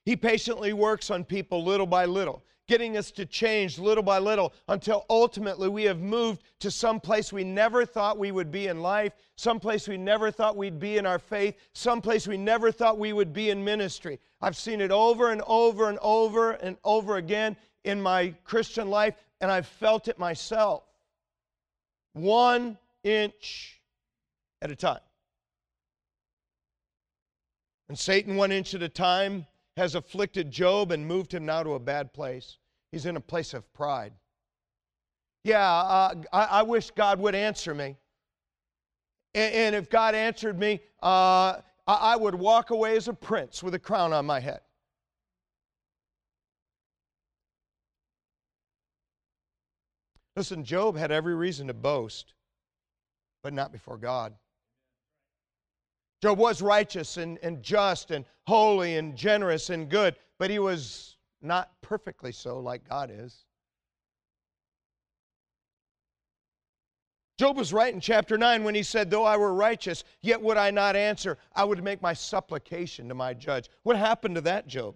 He 0.04 0.16
patiently 0.16 0.74
works 0.74 1.10
on 1.10 1.24
people 1.24 1.64
little 1.64 1.88
by 1.88 2.06
little, 2.06 2.44
getting 2.68 2.98
us 2.98 3.12
to 3.12 3.26
change 3.26 3.78
little 3.80 4.04
by 4.04 4.18
little 4.18 4.54
until 4.68 5.06
ultimately 5.10 5.70
we 5.70 5.84
have 5.84 6.00
moved 6.00 6.44
to 6.60 6.72
some 6.72 7.00
place 7.00 7.32
we 7.32 7.44
never 7.44 7.86
thought 7.86 8.18
we 8.18 8.32
would 8.32 8.52
be 8.52 8.68
in 8.68 8.82
life, 8.82 9.14
some 9.36 9.60
place 9.60 9.88
we 9.88 9.98
never 9.98 10.32
thought 10.32 10.58
we'd 10.58 10.80
be 10.80 10.98
in 10.98 11.06
our 11.06 11.20
faith, 11.20 11.56
some 11.74 12.02
place 12.02 12.28
we 12.28 12.38
never 12.38 12.72
thought 12.72 12.98
we 12.98 13.14
would 13.14 13.34
be 13.34 13.50
in 13.50 13.64
ministry. 13.64 14.20
I've 14.42 14.58
seen 14.58 14.82
it 14.82 14.92
over 14.92 15.32
and 15.32 15.42
over 15.46 15.90
and 15.90 16.00
over 16.02 16.52
and 16.52 16.78
over 16.84 17.18
again 17.18 17.56
in 17.84 18.02
my 18.02 18.34
Christian 18.44 18.90
life, 18.90 19.16
and 19.42 19.52
I've 19.52 19.68
felt 19.68 20.08
it 20.08 20.18
myself. 20.18 20.84
One 22.14 22.78
inch 23.04 23.80
at 24.62 24.72
a 24.72 24.76
time. 24.76 25.00
And 27.88 28.00
Satan, 28.00 28.36
one 28.36 28.52
inch 28.52 28.74
at 28.74 28.82
a 28.82 28.90
time, 28.90 29.46
has 29.78 29.96
afflicted 29.96 30.52
Job 30.52 30.92
and 30.92 31.06
moved 31.06 31.34
him 31.34 31.46
now 31.46 31.64
to 31.64 31.74
a 31.74 31.80
bad 31.80 32.14
place. 32.14 32.58
He's 32.92 33.06
in 33.06 33.18
a 33.18 33.22
place 33.22 33.54
of 33.54 33.72
pride. 33.74 34.14
Yeah, 35.44 35.62
uh, 35.62 36.16
I, 36.32 36.44
I, 36.46 36.64
wish 36.64 36.92
God 36.92 37.20
would 37.20 37.36
answer 37.36 37.76
me. 37.76 37.98
And, 39.34 39.54
and 39.54 39.76
if 39.76 39.90
God 39.90 40.16
answered 40.16 40.58
me, 40.58 40.82
uh, 41.04 41.60
I, 41.88 41.94
I 41.94 42.16
would 42.16 42.36
walk 42.36 42.72
away 42.72 42.96
as 42.96 43.08
a 43.08 43.14
prince 43.14 43.62
with 43.62 43.76
a 43.76 43.80
crown 43.80 44.12
on 44.14 44.26
my 44.26 44.40
head. 44.40 44.62
Listen, 50.36 50.64
Job 50.64 50.98
had 50.98 51.12
every 51.12 51.36
reason 51.36 51.68
to 51.68 51.74
boast, 51.74 52.34
but 53.44 53.54
not 53.54 53.72
before 53.72 53.98
God. 53.98 54.34
Job 56.26 56.40
was 56.40 56.60
righteous 56.60 57.18
and, 57.18 57.38
and 57.44 57.62
just 57.62 58.10
and 58.10 58.26
holy 58.48 58.98
and 58.98 59.16
generous 59.16 59.70
and 59.70 59.88
good, 59.88 60.16
but 60.40 60.50
he 60.50 60.58
was 60.58 61.18
not 61.44 61.70
perfectly 61.84 62.32
so 62.32 62.58
like 62.58 62.90
God 62.90 63.12
is. 63.14 63.46
Job 67.38 67.56
was 67.56 67.72
right 67.72 67.94
in 67.94 68.00
chapter 68.00 68.40
9 68.40 68.64
when 68.64 68.74
he 68.74 68.82
said, 68.82 69.12
Though 69.12 69.24
I 69.24 69.38
were 69.38 69.54
righteous, 69.54 70.04
yet 70.22 70.42
would 70.42 70.58
I 70.58 70.72
not 70.72 70.96
answer. 70.96 71.38
I 71.54 71.64
would 71.64 71.84
make 71.84 72.02
my 72.02 72.14
supplication 72.14 73.08
to 73.10 73.14
my 73.14 73.36
judge. 73.36 73.70
What 73.84 73.96
happened 73.96 74.34
to 74.34 74.42
that, 74.42 74.66
Job? 74.66 74.96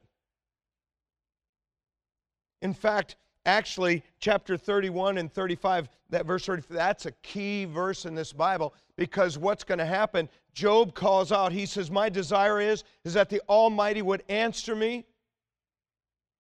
In 2.64 2.74
fact, 2.74 3.18
actually, 3.46 4.04
chapter 4.20 4.58
31 4.58 5.18
and 5.18 5.32
35, 5.32 5.90
that 6.10 6.26
verse 6.26 6.46
30, 6.46 6.64
that's 6.70 7.06
a 7.06 7.12
key 7.24 7.66
verse 7.66 8.06
in 8.06 8.16
this 8.16 8.34
Bible 8.34 8.74
because 8.98 9.38
what's 9.38 9.64
going 9.64 9.80
to 9.80 9.86
happen 9.86 10.30
Job 10.60 10.94
calls 10.94 11.32
out, 11.32 11.52
he 11.54 11.66
says, 11.66 11.90
My 11.90 12.10
desire 12.10 12.60
is, 12.60 12.84
is 13.06 13.14
that 13.14 13.30
the 13.30 13.42
Almighty 13.48 14.02
would 14.02 14.24
answer 14.28 14.76
me. 14.76 15.06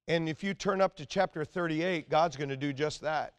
And 0.09 0.27
if 0.27 0.43
you 0.43 0.53
turn 0.53 0.81
up 0.81 0.95
to 0.97 1.05
chapter 1.05 1.45
38, 1.45 2.09
God's 2.09 2.35
going 2.35 2.49
to 2.49 2.57
do 2.57 2.73
just 2.73 2.99
that. 3.01 3.35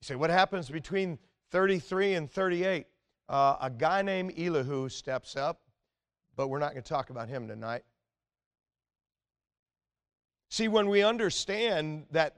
You 0.00 0.06
say, 0.06 0.14
What 0.14 0.30
happens 0.30 0.70
between 0.70 1.18
33 1.50 2.14
and 2.14 2.30
38? 2.30 2.86
Uh, 3.28 3.56
a 3.60 3.70
guy 3.70 4.00
named 4.00 4.32
Elihu 4.38 4.88
steps 4.88 5.36
up, 5.36 5.60
but 6.36 6.48
we're 6.48 6.58
not 6.58 6.72
going 6.72 6.82
to 6.82 6.88
talk 6.88 7.10
about 7.10 7.28
him 7.28 7.46
tonight. 7.46 7.82
See, 10.52 10.68
when 10.68 10.90
we 10.90 11.02
understand 11.02 12.04
that 12.10 12.36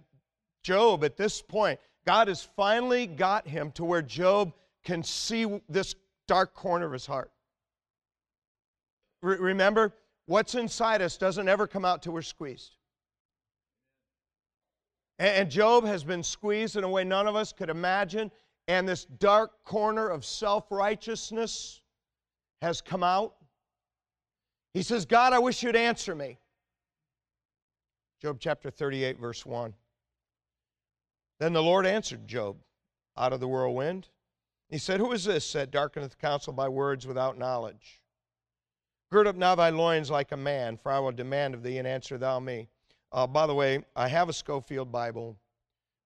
Job, 0.62 1.02
at 1.02 1.16
this 1.16 1.42
point, 1.42 1.80
God 2.06 2.28
has 2.28 2.48
finally 2.54 3.08
got 3.08 3.48
him 3.48 3.72
to 3.72 3.84
where 3.84 4.02
Job 4.02 4.52
can 4.84 5.02
see 5.02 5.60
this 5.68 5.96
dark 6.28 6.54
corner 6.54 6.86
of 6.86 6.92
his 6.92 7.06
heart. 7.06 7.32
Re- 9.20 9.38
remember, 9.38 9.96
what's 10.26 10.54
inside 10.54 11.02
us 11.02 11.16
doesn't 11.16 11.48
ever 11.48 11.66
come 11.66 11.84
out 11.84 12.04
till 12.04 12.12
we're 12.12 12.22
squeezed. 12.22 12.76
And, 15.18 15.50
Job 15.50 15.84
has 15.84 16.04
been 16.04 16.22
squeezed 16.22 16.76
in 16.76 16.84
a 16.84 16.88
way 16.88 17.02
none 17.02 17.26
of 17.26 17.34
us 17.34 17.52
could 17.52 17.68
imagine, 17.68 18.30
and 18.68 18.88
this 18.88 19.06
dark 19.06 19.64
corner 19.64 20.08
of 20.08 20.24
self 20.24 20.70
righteousness 20.70 21.80
has 22.62 22.80
come 22.80 23.02
out. 23.02 23.34
He 24.72 24.82
says, 24.82 25.04
God, 25.04 25.32
I 25.32 25.40
wish 25.40 25.64
you'd 25.64 25.74
answer 25.74 26.14
me. 26.14 26.38
Job 28.24 28.38
chapter 28.40 28.70
38, 28.70 29.18
verse 29.20 29.44
1. 29.44 29.74
Then 31.38 31.52
the 31.52 31.62
Lord 31.62 31.86
answered 31.86 32.26
Job 32.26 32.56
out 33.16 33.32
of 33.34 33.40
the 33.40 33.46
whirlwind 33.46 34.08
he 34.74 34.78
said, 34.78 34.98
Who 34.98 35.12
is 35.12 35.24
this 35.24 35.52
that 35.52 35.70
darkeneth 35.70 36.18
counsel 36.18 36.52
by 36.52 36.68
words 36.68 37.06
without 37.06 37.38
knowledge? 37.38 38.00
Gird 39.12 39.26
up 39.26 39.36
now 39.36 39.54
thy 39.54 39.70
loins 39.70 40.10
like 40.10 40.32
a 40.32 40.36
man, 40.36 40.76
for 40.76 40.90
I 40.90 40.98
will 40.98 41.12
demand 41.12 41.54
of 41.54 41.62
thee, 41.62 41.78
and 41.78 41.86
answer 41.86 42.18
thou 42.18 42.40
me. 42.40 42.68
Uh, 43.12 43.26
by 43.26 43.46
the 43.46 43.54
way, 43.54 43.84
I 43.94 44.08
have 44.08 44.28
a 44.28 44.32
Scofield 44.32 44.90
Bible. 44.90 45.36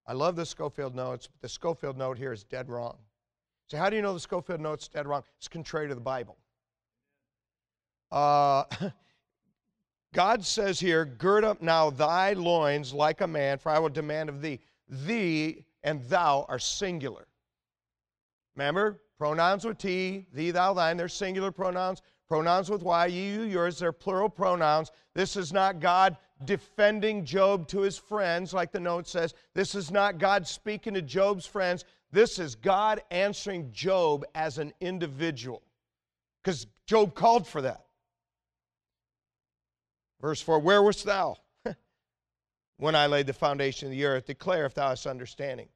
I 0.07 0.13
love 0.13 0.37
the 0.37 0.45
Scofield 0.45 0.95
notes, 0.95 1.27
but 1.29 1.41
the 1.41 1.49
Scofield 1.49 1.97
note 1.97 2.19
here 2.19 2.33
is 2.33 2.45
dead 2.45 2.69
wrong. 2.69 2.99
So, 3.69 3.79
how 3.79 3.89
do 3.89 3.97
you 3.97 4.03
know 4.03 4.13
the 4.13 4.21
Scofield 4.21 4.61
note's 4.61 4.89
dead 4.89 5.07
wrong? 5.07 5.23
It's 5.39 5.49
contrary 5.49 5.89
to 5.89 5.95
the 5.95 6.01
Bible. 6.01 6.37
Uh, 8.11 8.65
God 10.15 10.45
says 10.45 10.81
here, 10.81 11.05
Gird 11.05 11.45
up 11.45 11.61
now 11.61 11.91
thy 11.91 12.33
loins 12.33 12.93
like 12.93 13.21
a 13.21 13.27
man, 13.27 13.59
for 13.59 13.71
I 13.71 13.79
will 13.79 13.89
demand 13.89 14.29
of 14.29 14.41
thee. 14.41 14.61
Thee 14.89 15.65
and 15.83 16.03
thou 16.05 16.47
are 16.49 16.59
singular. 16.59 17.27
Remember, 18.57 19.01
pronouns 19.19 19.65
with 19.65 19.79
T, 19.79 20.27
thee, 20.33 20.51
thou, 20.51 20.73
thine, 20.73 20.97
they're 20.97 21.09
singular 21.09 21.53
pronouns. 21.53 22.03
Pronouns 22.29 22.69
with 22.71 22.83
Y, 22.83 23.07
you, 23.07 23.43
yours, 23.43 23.79
they're 23.79 23.93
plural 23.93 24.29
pronouns. 24.29 24.91
This 25.15 25.37
is 25.37 25.53
not 25.53 25.81
God 25.81 26.17
defending 26.45 27.25
Job 27.25 27.67
to 27.69 27.81
his 27.81 27.97
friends, 27.97 28.53
like 28.53 28.71
the 28.71 28.81
note 28.81 29.09
says. 29.09 29.35
This 29.55 29.75
is 29.75 29.91
not 29.91 30.19
God 30.19 30.47
speaking 30.47 30.95
to 30.95 31.03
Job's 31.03 31.47
friends. 31.47 31.85
This 32.13 32.39
is 32.39 32.55
God 32.55 33.01
answering 33.11 33.73
Job 33.73 34.25
as 34.35 34.59
an 34.59 34.73
individual. 34.81 35.63
Because 36.43 36.67
Job 36.87 37.15
called 37.15 37.47
for 37.47 37.63
that. 37.63 37.85
Verse 40.21 40.41
4 40.41 40.59
Where 40.59 40.83
wast 40.83 41.05
thou 41.05 41.37
when 42.77 42.95
I 42.95 43.07
laid 43.07 43.27
the 43.27 43.33
foundation 43.33 43.87
of 43.87 43.93
the 43.93 44.05
earth? 44.05 44.27
Declare 44.27 44.67
if 44.67 44.75
thou 44.75 44.91
hast 44.91 45.07
understanding. 45.07 45.69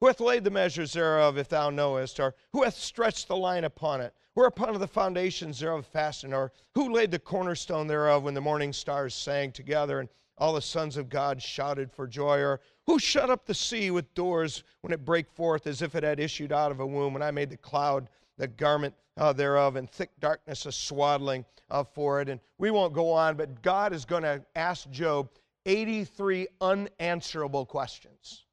Who 0.00 0.08
hath 0.08 0.20
laid 0.20 0.44
the 0.44 0.50
measures 0.50 0.92
thereof, 0.92 1.38
if 1.38 1.48
thou 1.48 1.70
knowest? 1.70 2.20
Or 2.20 2.34
who 2.52 2.62
hath 2.62 2.74
stretched 2.74 3.28
the 3.28 3.36
line 3.36 3.64
upon 3.64 4.00
it? 4.00 4.14
Whereupon 4.34 4.74
are 4.74 4.78
the 4.78 4.88
foundations 4.88 5.60
thereof 5.60 5.86
fastened? 5.86 6.34
Or 6.34 6.52
who 6.74 6.92
laid 6.92 7.10
the 7.10 7.18
cornerstone 7.18 7.86
thereof 7.86 8.24
when 8.24 8.34
the 8.34 8.40
morning 8.40 8.72
stars 8.72 9.14
sang 9.14 9.52
together 9.52 10.00
and 10.00 10.08
all 10.36 10.52
the 10.52 10.60
sons 10.60 10.96
of 10.96 11.08
God 11.08 11.40
shouted 11.40 11.90
for 11.90 12.06
joy? 12.06 12.40
Or 12.40 12.60
who 12.86 12.98
shut 12.98 13.30
up 13.30 13.46
the 13.46 13.54
sea 13.54 13.90
with 13.90 14.12
doors 14.14 14.64
when 14.82 14.92
it 14.92 15.04
brake 15.04 15.30
forth 15.30 15.66
as 15.66 15.80
if 15.80 15.94
it 15.94 16.02
had 16.02 16.20
issued 16.20 16.52
out 16.52 16.72
of 16.72 16.80
a 16.80 16.86
womb? 16.86 17.14
When 17.14 17.22
I 17.22 17.30
made 17.30 17.48
the 17.48 17.56
cloud 17.56 18.10
the 18.38 18.48
garment 18.48 18.94
uh, 19.16 19.32
thereof, 19.32 19.76
and 19.76 19.90
thick 19.90 20.10
darkness 20.20 20.66
a 20.66 20.72
swaddling 20.72 21.44
uh, 21.70 21.84
for 21.84 22.20
it. 22.20 22.28
And 22.28 22.40
we 22.58 22.70
won't 22.70 22.92
go 22.92 23.12
on, 23.12 23.36
but 23.36 23.62
God 23.62 23.92
is 23.92 24.04
going 24.04 24.24
to 24.24 24.44
ask 24.56 24.90
Job 24.90 25.30
83 25.66 26.48
unanswerable 26.60 27.64
questions 27.64 28.44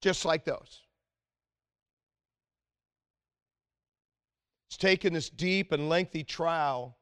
just 0.00 0.24
like 0.24 0.44
those. 0.44 0.82
It's 4.68 4.76
taken 4.76 5.12
this 5.12 5.30
deep 5.30 5.72
and 5.72 5.88
lengthy 5.88 6.22
trial 6.22 6.96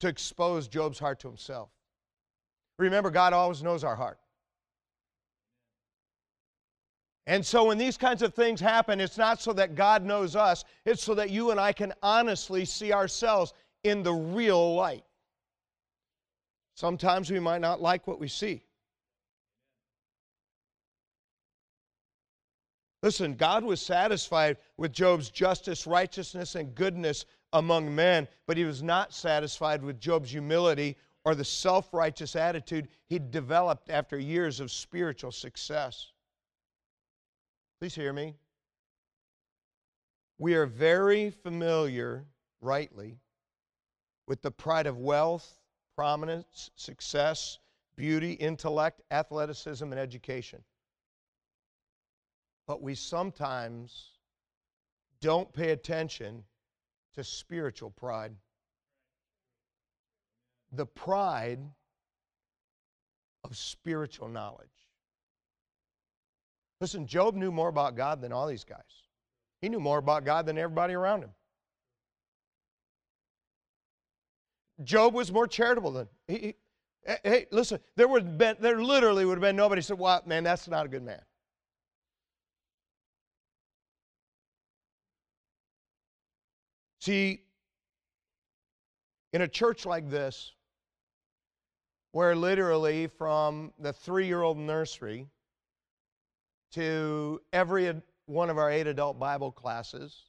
to 0.00 0.08
expose 0.08 0.68
Job's 0.68 0.98
heart 0.98 1.20
to 1.20 1.28
himself. 1.28 1.70
Remember, 2.78 3.10
God 3.10 3.32
always 3.32 3.62
knows 3.62 3.82
our 3.82 3.96
heart. 3.96 4.18
And 7.28 7.44
so 7.44 7.64
when 7.64 7.76
these 7.76 7.98
kinds 7.98 8.22
of 8.22 8.32
things 8.32 8.58
happen, 8.58 9.02
it's 9.02 9.18
not 9.18 9.42
so 9.42 9.52
that 9.52 9.74
God 9.74 10.02
knows 10.02 10.34
us, 10.34 10.64
it's 10.86 11.02
so 11.02 11.14
that 11.14 11.28
you 11.28 11.50
and 11.50 11.60
I 11.60 11.74
can 11.74 11.92
honestly 12.02 12.64
see 12.64 12.90
ourselves 12.90 13.52
in 13.84 14.02
the 14.02 14.14
real 14.14 14.74
light. 14.74 15.04
Sometimes 16.74 17.30
we 17.30 17.38
might 17.38 17.60
not 17.60 17.82
like 17.82 18.06
what 18.06 18.18
we 18.18 18.28
see. 18.28 18.62
Listen, 23.02 23.34
God 23.34 23.62
was 23.62 23.82
satisfied 23.82 24.56
with 24.78 24.92
Job's 24.92 25.28
justice, 25.28 25.86
righteousness, 25.86 26.54
and 26.54 26.74
goodness 26.74 27.26
among 27.52 27.94
men, 27.94 28.26
but 28.46 28.56
he 28.56 28.64
was 28.64 28.82
not 28.82 29.12
satisfied 29.12 29.82
with 29.82 30.00
Job's 30.00 30.30
humility 30.30 30.96
or 31.26 31.34
the 31.34 31.44
self 31.44 31.92
righteous 31.92 32.36
attitude 32.36 32.88
he 33.06 33.18
developed 33.18 33.90
after 33.90 34.18
years 34.18 34.60
of 34.60 34.70
spiritual 34.70 35.30
success. 35.30 36.12
Please 37.80 37.94
hear 37.94 38.12
me. 38.12 38.34
We 40.38 40.54
are 40.54 40.66
very 40.66 41.30
familiar, 41.30 42.24
rightly, 42.60 43.18
with 44.26 44.42
the 44.42 44.50
pride 44.50 44.86
of 44.86 44.98
wealth, 44.98 45.60
prominence, 45.96 46.70
success, 46.76 47.58
beauty, 47.96 48.32
intellect, 48.32 49.02
athleticism, 49.10 49.84
and 49.84 49.98
education 49.98 50.62
but 52.68 52.82
we 52.82 52.94
sometimes 52.94 54.10
don't 55.22 55.50
pay 55.52 55.70
attention 55.70 56.44
to 57.14 57.24
spiritual 57.24 57.90
pride. 57.90 58.36
The 60.72 60.84
pride 60.84 61.60
of 63.42 63.56
spiritual 63.56 64.28
knowledge. 64.28 64.68
Listen, 66.80 67.06
Job 67.06 67.34
knew 67.34 67.50
more 67.50 67.68
about 67.68 67.96
God 67.96 68.20
than 68.20 68.32
all 68.32 68.46
these 68.46 68.64
guys. 68.64 68.78
He 69.60 69.68
knew 69.68 69.80
more 69.80 69.98
about 69.98 70.24
God 70.24 70.46
than 70.46 70.56
everybody 70.58 70.94
around 70.94 71.22
him. 71.22 71.30
Job 74.84 75.12
was 75.12 75.32
more 75.32 75.48
charitable 75.48 75.90
than 75.90 76.08
he. 76.28 76.38
he 76.38 76.54
eh, 77.06 77.16
hey, 77.24 77.46
listen, 77.50 77.80
there 77.96 78.06
would 78.06 78.22
have 78.22 78.38
been, 78.38 78.56
there 78.60 78.80
literally 78.80 79.24
would 79.24 79.34
have 79.34 79.42
been 79.42 79.56
nobody 79.56 79.82
said, 79.82 79.98
"Well, 79.98 80.22
man, 80.24 80.44
that's 80.44 80.68
not 80.68 80.86
a 80.86 80.88
good 80.88 81.02
man." 81.02 81.20
See, 87.00 87.42
in 89.32 89.42
a 89.42 89.48
church 89.48 89.84
like 89.84 90.08
this, 90.08 90.52
where 92.12 92.36
literally 92.36 93.08
from 93.08 93.72
the 93.80 93.92
three 93.92 94.26
year 94.26 94.42
old 94.42 94.58
nursery 94.58 95.26
to 96.72 97.40
every 97.52 97.92
one 98.26 98.50
of 98.50 98.58
our 98.58 98.70
eight 98.70 98.86
adult 98.86 99.18
Bible 99.18 99.50
classes, 99.50 100.24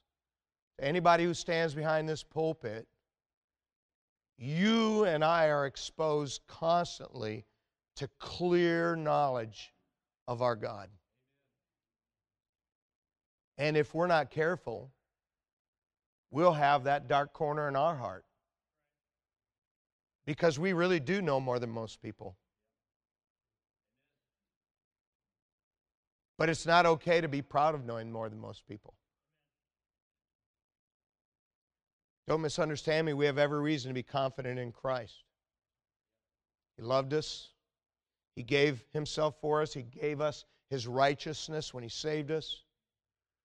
to 0.78 0.84
anybody 0.84 1.24
who 1.24 1.34
stands 1.34 1.74
behind 1.74 2.08
this 2.08 2.22
pulpit, 2.22 2.86
you 4.38 5.04
and 5.04 5.22
I 5.22 5.48
are 5.48 5.66
exposed 5.66 6.40
constantly 6.46 7.44
to 7.96 8.08
clear 8.18 8.96
knowledge 8.96 9.72
of 10.26 10.40
our 10.40 10.56
God. 10.56 10.88
And 13.58 13.76
if 13.76 13.94
we're 13.94 14.06
not 14.06 14.30
careful, 14.30 14.90
we'll 16.30 16.54
have 16.54 16.84
that 16.84 17.08
dark 17.08 17.34
corner 17.34 17.68
in 17.68 17.76
our 17.76 17.94
heart 17.94 18.24
because 20.24 20.58
we 20.58 20.72
really 20.72 21.00
do 21.00 21.20
know 21.20 21.40
more 21.40 21.58
than 21.58 21.68
most 21.68 22.00
people. 22.00 22.36
But 26.40 26.48
it's 26.48 26.64
not 26.64 26.86
okay 26.86 27.20
to 27.20 27.28
be 27.28 27.42
proud 27.42 27.74
of 27.74 27.84
knowing 27.84 28.10
more 28.10 28.30
than 28.30 28.40
most 28.40 28.66
people. 28.66 28.94
Don't 32.26 32.40
misunderstand 32.40 33.06
me. 33.06 33.12
We 33.12 33.26
have 33.26 33.36
every 33.36 33.60
reason 33.60 33.90
to 33.90 33.94
be 33.94 34.02
confident 34.02 34.58
in 34.58 34.72
Christ. 34.72 35.22
He 36.78 36.82
loved 36.82 37.12
us, 37.12 37.50
He 38.36 38.42
gave 38.42 38.82
Himself 38.94 39.34
for 39.42 39.60
us, 39.60 39.74
He 39.74 39.82
gave 39.82 40.22
us 40.22 40.46
His 40.70 40.86
righteousness 40.86 41.74
when 41.74 41.82
He 41.82 41.90
saved 41.90 42.30
us. 42.30 42.62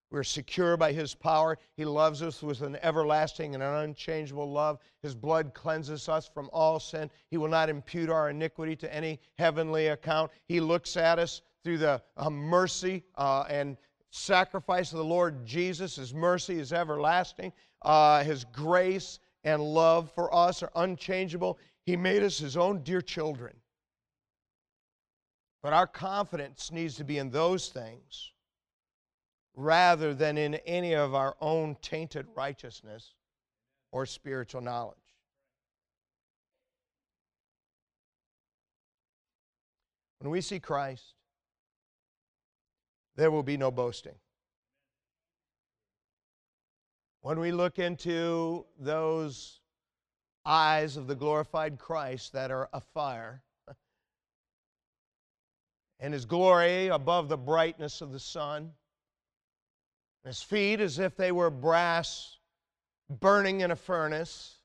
We're 0.09 0.23
secure 0.23 0.77
by 0.77 0.93
His 0.93 1.13
power. 1.13 1.57
He 1.75 1.83
loves 1.83 2.21
us 2.21 2.41
with 2.41 2.61
an 2.61 2.77
everlasting 2.81 3.55
and 3.55 3.61
an 3.61 3.73
unchangeable 3.73 4.49
love. 4.49 4.79
His 5.03 5.15
blood 5.15 5.53
cleanses 5.53 6.07
us 6.07 6.29
from 6.33 6.49
all 6.53 6.79
sin. 6.79 7.11
He 7.29 7.35
will 7.35 7.49
not 7.49 7.67
impute 7.67 8.09
our 8.09 8.29
iniquity 8.29 8.77
to 8.77 8.95
any 8.95 9.19
heavenly 9.37 9.87
account. 9.87 10.31
He 10.47 10.61
looks 10.61 10.95
at 10.95 11.19
us 11.19 11.41
through 11.65 11.79
the 11.79 12.01
uh, 12.15 12.29
mercy 12.29 13.03
uh, 13.17 13.43
and 13.49 13.75
sacrifice 14.11 14.91
of 14.93 14.99
the 14.99 15.03
Lord 15.03 15.45
Jesus. 15.45 15.95
His 15.95 16.13
mercy 16.13 16.59
is 16.59 16.71
everlasting. 16.71 17.51
Uh, 17.81 18.23
his 18.23 18.45
grace 18.45 19.19
and 19.43 19.61
love 19.61 20.11
for 20.11 20.33
us 20.33 20.61
are 20.61 20.71
unchangeable. 20.75 21.57
He 21.85 21.97
made 21.97 22.23
us 22.23 22.37
His 22.37 22.55
own 22.55 22.83
dear 22.83 23.01
children. 23.01 23.55
But 25.61 25.73
our 25.73 25.87
confidence 25.87 26.71
needs 26.71 26.95
to 26.97 27.03
be 27.03 27.17
in 27.17 27.31
those 27.31 27.69
things 27.69 28.31
rather 29.55 30.13
than 30.13 30.37
in 30.37 30.55
any 30.65 30.93
of 30.93 31.15
our 31.15 31.35
own 31.41 31.75
tainted 31.81 32.27
righteousness 32.35 33.13
or 33.91 34.05
spiritual 34.05 34.61
knowledge. 34.61 34.97
When 40.19 40.29
we 40.29 40.41
see 40.41 40.59
Christ, 40.59 41.15
there 43.15 43.31
will 43.31 43.43
be 43.43 43.57
no 43.57 43.71
boasting. 43.71 44.15
When 47.21 47.39
we 47.39 47.51
look 47.51 47.79
into 47.79 48.65
those 48.79 49.59
eyes 50.45 50.95
of 50.95 51.07
the 51.07 51.15
glorified 51.15 51.79
Christ 51.79 52.33
that 52.33 52.51
are 52.51 52.69
afire, 52.71 53.41
and 55.99 56.13
his 56.13 56.25
glory 56.25 56.87
above 56.87 57.29
the 57.29 57.37
brightness 57.37 58.01
of 58.01 58.11
the 58.11 58.19
sun, 58.19 58.73
his 60.23 60.41
feet 60.41 60.79
as 60.79 60.99
if 60.99 61.15
they 61.15 61.31
were 61.31 61.49
brass 61.49 62.37
burning 63.09 63.61
in 63.61 63.71
a 63.71 63.75
furnace. 63.75 64.57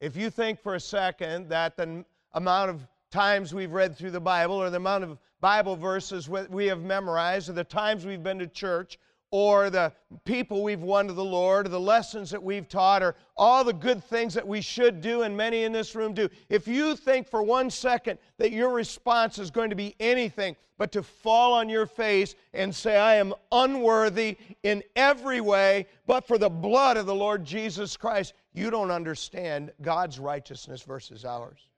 If 0.00 0.16
you 0.16 0.30
think 0.30 0.60
for 0.60 0.74
a 0.74 0.80
second 0.80 1.50
that 1.50 1.76
the 1.76 2.04
amount 2.32 2.70
of 2.70 2.86
times 3.12 3.54
we've 3.54 3.72
read 3.72 3.96
through 3.96 4.10
the 4.10 4.20
Bible 4.20 4.56
or 4.56 4.70
the 4.70 4.78
amount 4.78 5.04
of 5.04 5.18
Bible 5.40 5.76
verses 5.76 6.28
we 6.28 6.66
have 6.66 6.82
memorized 6.82 7.48
or 7.48 7.52
the 7.52 7.62
times 7.62 8.04
we've 8.04 8.22
been 8.22 8.38
to 8.40 8.48
church 8.48 8.98
or 9.32 9.70
the 9.70 9.90
people 10.24 10.62
we've 10.62 10.82
won 10.82 11.06
to 11.06 11.14
the 11.14 11.24
Lord, 11.24 11.66
or 11.66 11.70
the 11.70 11.80
lessons 11.80 12.30
that 12.30 12.42
we've 12.42 12.68
taught, 12.68 13.02
or 13.02 13.16
all 13.34 13.64
the 13.64 13.72
good 13.72 14.04
things 14.04 14.34
that 14.34 14.46
we 14.46 14.60
should 14.60 15.00
do, 15.00 15.22
and 15.22 15.34
many 15.34 15.64
in 15.64 15.72
this 15.72 15.94
room 15.94 16.12
do. 16.12 16.28
If 16.50 16.68
you 16.68 16.94
think 16.94 17.26
for 17.26 17.42
one 17.42 17.70
second 17.70 18.18
that 18.36 18.52
your 18.52 18.70
response 18.70 19.38
is 19.38 19.50
going 19.50 19.70
to 19.70 19.76
be 19.76 19.96
anything 19.98 20.54
but 20.76 20.92
to 20.92 21.02
fall 21.02 21.54
on 21.54 21.70
your 21.70 21.86
face 21.86 22.34
and 22.52 22.74
say, 22.74 22.98
I 22.98 23.14
am 23.14 23.32
unworthy 23.52 24.36
in 24.64 24.82
every 24.96 25.40
way, 25.40 25.86
but 26.06 26.26
for 26.26 26.36
the 26.36 26.50
blood 26.50 26.98
of 26.98 27.06
the 27.06 27.14
Lord 27.14 27.42
Jesus 27.42 27.96
Christ, 27.96 28.34
you 28.52 28.70
don't 28.70 28.90
understand 28.90 29.72
God's 29.80 30.18
righteousness 30.18 30.82
versus 30.82 31.24
ours. 31.24 31.68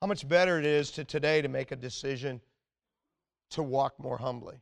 How 0.00 0.06
much 0.06 0.28
better 0.28 0.58
it 0.58 0.64
is 0.64 0.90
to 0.92 1.04
today 1.04 1.42
to 1.42 1.48
make 1.48 1.72
a 1.72 1.76
decision 1.76 2.40
to 3.50 3.62
walk 3.62 3.98
more 3.98 4.18
humbly. 4.18 4.56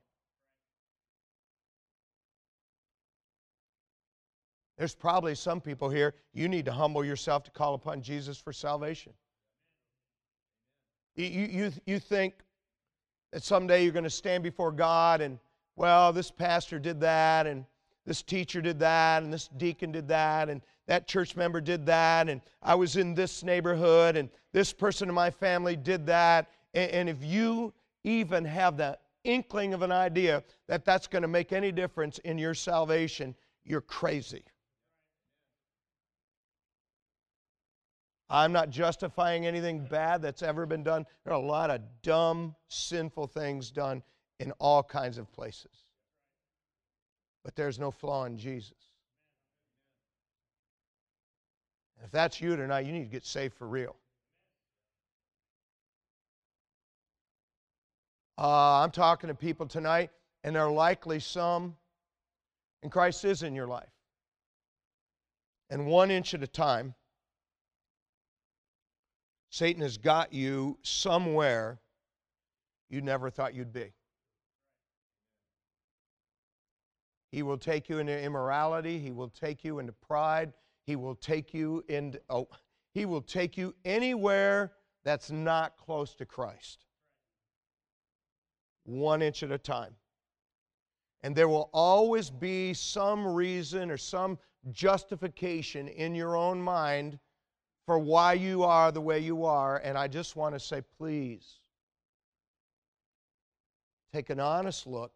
There's 4.78 4.94
probably 4.94 5.34
some 5.34 5.60
people 5.60 5.88
here, 5.88 6.14
you 6.34 6.48
need 6.48 6.66
to 6.66 6.72
humble 6.72 7.04
yourself 7.04 7.44
to 7.44 7.50
call 7.50 7.74
upon 7.74 8.02
Jesus 8.02 8.36
for 8.36 8.52
salvation. 8.52 9.12
You, 11.14 11.26
you, 11.26 11.72
you 11.86 11.98
think 11.98 12.34
that 13.32 13.42
someday 13.42 13.82
you're 13.82 13.92
going 13.92 14.04
to 14.04 14.10
stand 14.10 14.42
before 14.42 14.70
God 14.70 15.22
and, 15.22 15.38
well, 15.76 16.12
this 16.12 16.30
pastor 16.30 16.78
did 16.78 17.00
that, 17.00 17.46
and 17.46 17.64
this 18.04 18.22
teacher 18.22 18.60
did 18.60 18.78
that, 18.80 19.22
and 19.22 19.32
this 19.32 19.48
deacon 19.56 19.92
did 19.92 20.08
that, 20.08 20.48
and 20.48 20.60
that 20.86 21.08
church 21.08 21.36
member 21.36 21.60
did 21.60 21.86
that, 21.86 22.28
and 22.28 22.40
I 22.62 22.74
was 22.74 22.96
in 22.96 23.14
this 23.14 23.42
neighborhood, 23.42 24.16
and 24.16 24.28
this 24.52 24.72
person 24.72 25.08
in 25.08 25.14
my 25.14 25.30
family 25.30 25.76
did 25.76 26.06
that. 26.06 26.48
And, 26.74 26.90
and 26.92 27.08
if 27.08 27.24
you 27.24 27.72
even 28.04 28.44
have 28.44 28.76
that 28.76 29.02
inkling 29.24 29.74
of 29.74 29.82
an 29.82 29.92
idea 29.92 30.44
that 30.68 30.84
that's 30.84 31.08
going 31.08 31.22
to 31.22 31.28
make 31.28 31.52
any 31.52 31.72
difference 31.72 32.18
in 32.18 32.38
your 32.38 32.54
salvation, 32.54 33.34
you're 33.64 33.80
crazy. 33.80 34.44
I'm 38.28 38.52
not 38.52 38.70
justifying 38.70 39.46
anything 39.46 39.84
bad 39.84 40.20
that's 40.22 40.42
ever 40.42 40.66
been 40.66 40.82
done. 40.82 41.06
There 41.24 41.32
are 41.32 41.40
a 41.40 41.46
lot 41.46 41.70
of 41.70 41.80
dumb, 42.02 42.56
sinful 42.68 43.28
things 43.28 43.70
done 43.70 44.02
in 44.40 44.52
all 44.52 44.82
kinds 44.82 45.18
of 45.18 45.30
places. 45.32 45.84
But 47.44 47.54
there's 47.54 47.78
no 47.78 47.90
flaw 47.90 48.24
in 48.24 48.36
Jesus. 48.36 48.95
If 52.04 52.10
that's 52.10 52.40
you 52.40 52.56
tonight, 52.56 52.86
you 52.86 52.92
need 52.92 53.04
to 53.04 53.10
get 53.10 53.24
saved 53.24 53.54
for 53.54 53.66
real. 53.66 53.96
Uh, 58.38 58.82
I'm 58.82 58.90
talking 58.90 59.28
to 59.28 59.34
people 59.34 59.66
tonight, 59.66 60.10
and 60.44 60.54
there 60.54 60.62
are 60.62 60.70
likely 60.70 61.20
some, 61.20 61.76
and 62.82 62.92
Christ 62.92 63.24
is 63.24 63.42
in 63.42 63.54
your 63.54 63.66
life. 63.66 63.88
And 65.70 65.86
one 65.86 66.10
inch 66.10 66.34
at 66.34 66.42
a 66.42 66.46
time, 66.46 66.94
Satan 69.50 69.82
has 69.82 69.96
got 69.96 70.32
you 70.34 70.78
somewhere 70.82 71.80
you 72.90 73.00
never 73.00 73.30
thought 73.30 73.54
you'd 73.54 73.72
be. 73.72 73.92
He 77.32 77.42
will 77.42 77.58
take 77.58 77.88
you 77.88 77.98
into 77.98 78.18
immorality. 78.18 78.98
He 78.98 79.12
will 79.12 79.28
take 79.28 79.64
you 79.64 79.78
into 79.78 79.92
pride. 79.92 80.52
He 80.86 80.96
will 80.96 81.16
take 81.16 81.52
you 81.52 81.84
into, 81.88 82.20
oh, 82.30 82.48
he 82.94 83.04
will 83.04 83.22
take 83.22 83.56
you 83.56 83.74
anywhere 83.84 84.72
that's 85.04 85.30
not 85.30 85.76
close 85.76 86.14
to 86.14 86.24
Christ 86.24 86.86
one 88.86 89.20
inch 89.20 89.42
at 89.42 89.50
a 89.50 89.58
time. 89.58 89.94
And 91.22 91.34
there 91.34 91.48
will 91.48 91.70
always 91.72 92.30
be 92.30 92.72
some 92.72 93.26
reason 93.26 93.90
or 93.90 93.96
some 93.96 94.38
justification 94.70 95.88
in 95.88 96.14
your 96.14 96.36
own 96.36 96.60
mind 96.60 97.18
for 97.84 97.98
why 97.98 98.34
you 98.34 98.62
are 98.62 98.92
the 98.92 99.00
way 99.00 99.18
you 99.18 99.44
are. 99.44 99.78
And 99.78 99.98
I 99.98 100.08
just 100.08 100.36
want 100.36 100.54
to 100.54 100.60
say, 100.60 100.82
please, 100.98 101.60
take 104.12 104.30
an 104.30 104.40
honest 104.40 104.86
look 104.86 105.12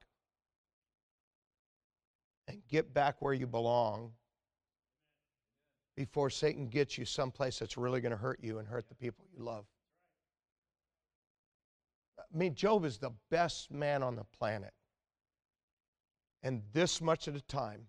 and 2.49 2.61
get 2.69 2.93
back 2.93 3.17
where 3.21 3.35
you 3.35 3.47
belong 3.47 4.13
before 6.01 6.31
Satan 6.31 6.67
gets 6.67 6.97
you 6.97 7.05
someplace 7.05 7.59
that's 7.59 7.77
really 7.77 8.01
going 8.01 8.11
to 8.11 8.17
hurt 8.17 8.39
you 8.43 8.59
and 8.59 8.67
hurt 8.67 8.89
the 8.89 8.95
people 8.95 9.27
you 9.37 9.45
love. 9.45 9.67
I 12.19 12.35
mean, 12.35 12.55
Job 12.55 12.87
is 12.87 12.97
the 12.97 13.11
best 13.31 13.71
man 13.71 14.03
on 14.03 14.17
the 14.17 14.25
planet. 14.25 14.73
And 16.43 16.63
this 16.73 17.03
much 17.03 17.29
at 17.29 17.37
a 17.37 17.43
time, 17.43 17.83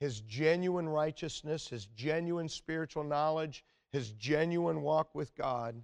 his 0.00 0.20
genuine 0.22 0.88
righteousness, 0.88 1.68
his 1.68 1.86
genuine 1.94 2.48
spiritual 2.48 3.04
knowledge, 3.04 3.64
his 3.92 4.10
genuine 4.10 4.82
walk 4.82 5.14
with 5.14 5.32
God 5.36 5.80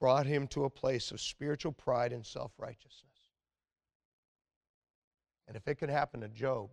brought 0.00 0.24
him 0.24 0.46
to 0.46 0.64
a 0.64 0.70
place 0.70 1.10
of 1.10 1.20
spiritual 1.20 1.72
pride 1.72 2.14
and 2.14 2.24
self 2.24 2.52
righteousness. 2.56 3.04
And 5.46 5.58
if 5.58 5.68
it 5.68 5.74
could 5.74 5.90
happen 5.90 6.22
to 6.22 6.28
Job, 6.28 6.70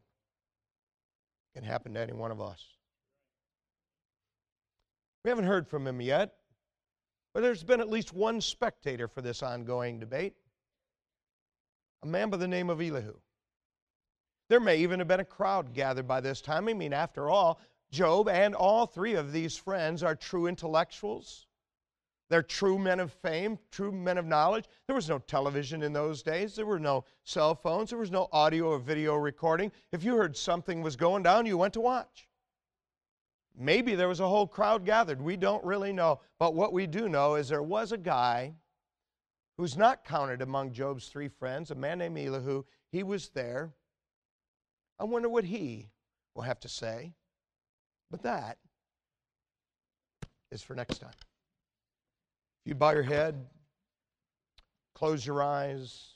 it 1.53 1.59
can 1.59 1.67
happen 1.67 1.93
to 1.95 1.99
any 1.99 2.13
one 2.13 2.31
of 2.31 2.39
us. 2.39 2.65
We 5.25 5.29
haven't 5.29 5.47
heard 5.47 5.67
from 5.67 5.87
him 5.87 6.01
yet, 6.01 6.35
but 7.33 7.41
there's 7.41 7.63
been 7.63 7.81
at 7.81 7.89
least 7.89 8.13
one 8.13 8.39
spectator 8.39 9.07
for 9.07 9.23
this 9.23 9.41
ongoing 9.41 9.99
debate 9.99 10.35
a 12.03 12.05
man 12.05 12.29
by 12.29 12.37
the 12.37 12.47
name 12.47 12.69
of 12.69 12.79
Elihu. 12.79 13.15
There 14.49 14.59
may 14.59 14.77
even 14.77 14.99
have 14.99 15.07
been 15.07 15.21
a 15.21 15.25
crowd 15.25 15.73
gathered 15.73 16.07
by 16.07 16.21
this 16.21 16.41
time. 16.41 16.69
I 16.69 16.73
mean, 16.73 16.93
after 16.93 17.27
all, 17.27 17.59
Job 17.89 18.29
and 18.29 18.53
all 18.53 18.85
three 18.85 19.15
of 19.15 19.31
these 19.31 19.57
friends 19.57 20.03
are 20.03 20.13
true 20.13 20.45
intellectuals. 20.45 21.47
They're 22.29 22.43
true 22.43 22.77
men 22.77 22.99
of 22.99 23.11
fame, 23.11 23.57
true 23.71 23.91
men 23.91 24.19
of 24.19 24.27
knowledge. 24.27 24.65
There 24.85 24.95
was 24.95 25.09
no 25.09 25.17
television 25.17 25.81
in 25.81 25.91
those 25.91 26.21
days. 26.21 26.55
There 26.55 26.67
were 26.67 26.79
no 26.79 27.03
cell 27.23 27.55
phones. 27.55 27.89
There 27.89 27.97
was 27.97 28.11
no 28.11 28.29
audio 28.31 28.67
or 28.73 28.77
video 28.77 29.15
recording. 29.15 29.71
If 29.91 30.03
you 30.03 30.17
heard 30.17 30.37
something 30.37 30.83
was 30.83 30.95
going 30.95 31.23
down, 31.23 31.47
you 31.47 31.57
went 31.57 31.73
to 31.73 31.81
watch. 31.81 32.27
Maybe 33.57 33.95
there 33.95 34.07
was 34.07 34.19
a 34.19 34.27
whole 34.27 34.47
crowd 34.47 34.85
gathered. 34.85 35.21
We 35.21 35.37
don't 35.37 35.63
really 35.63 35.93
know. 35.93 36.19
But 36.39 36.55
what 36.55 36.73
we 36.73 36.87
do 36.87 37.07
know 37.07 37.35
is 37.35 37.47
there 37.47 37.63
was 37.63 37.91
a 37.91 37.97
guy 37.97 38.55
who's 39.57 39.77
not 39.77 40.03
counted 40.03 40.41
among 40.41 40.73
Job's 40.73 41.07
three 41.07 41.29
friends, 41.29 41.71
a 41.71 41.75
man 41.75 41.99
named 41.99 42.17
Elihu. 42.17 42.63
He 42.91 43.03
was 43.03 43.29
there. 43.29 43.73
I 44.99 45.05
wonder 45.05 45.29
what 45.29 45.45
he 45.45 45.89
will 46.33 46.43
have 46.43 46.59
to 46.61 46.69
say. 46.69 47.13
But 48.11 48.23
that 48.23 48.57
is 50.51 50.61
for 50.61 50.75
next 50.75 50.99
time. 50.99 51.11
If 52.65 52.69
you 52.69 52.75
bow 52.75 52.91
your 52.91 53.03
head, 53.03 53.45
close 54.93 55.25
your 55.25 55.41
eyes, 55.41 56.14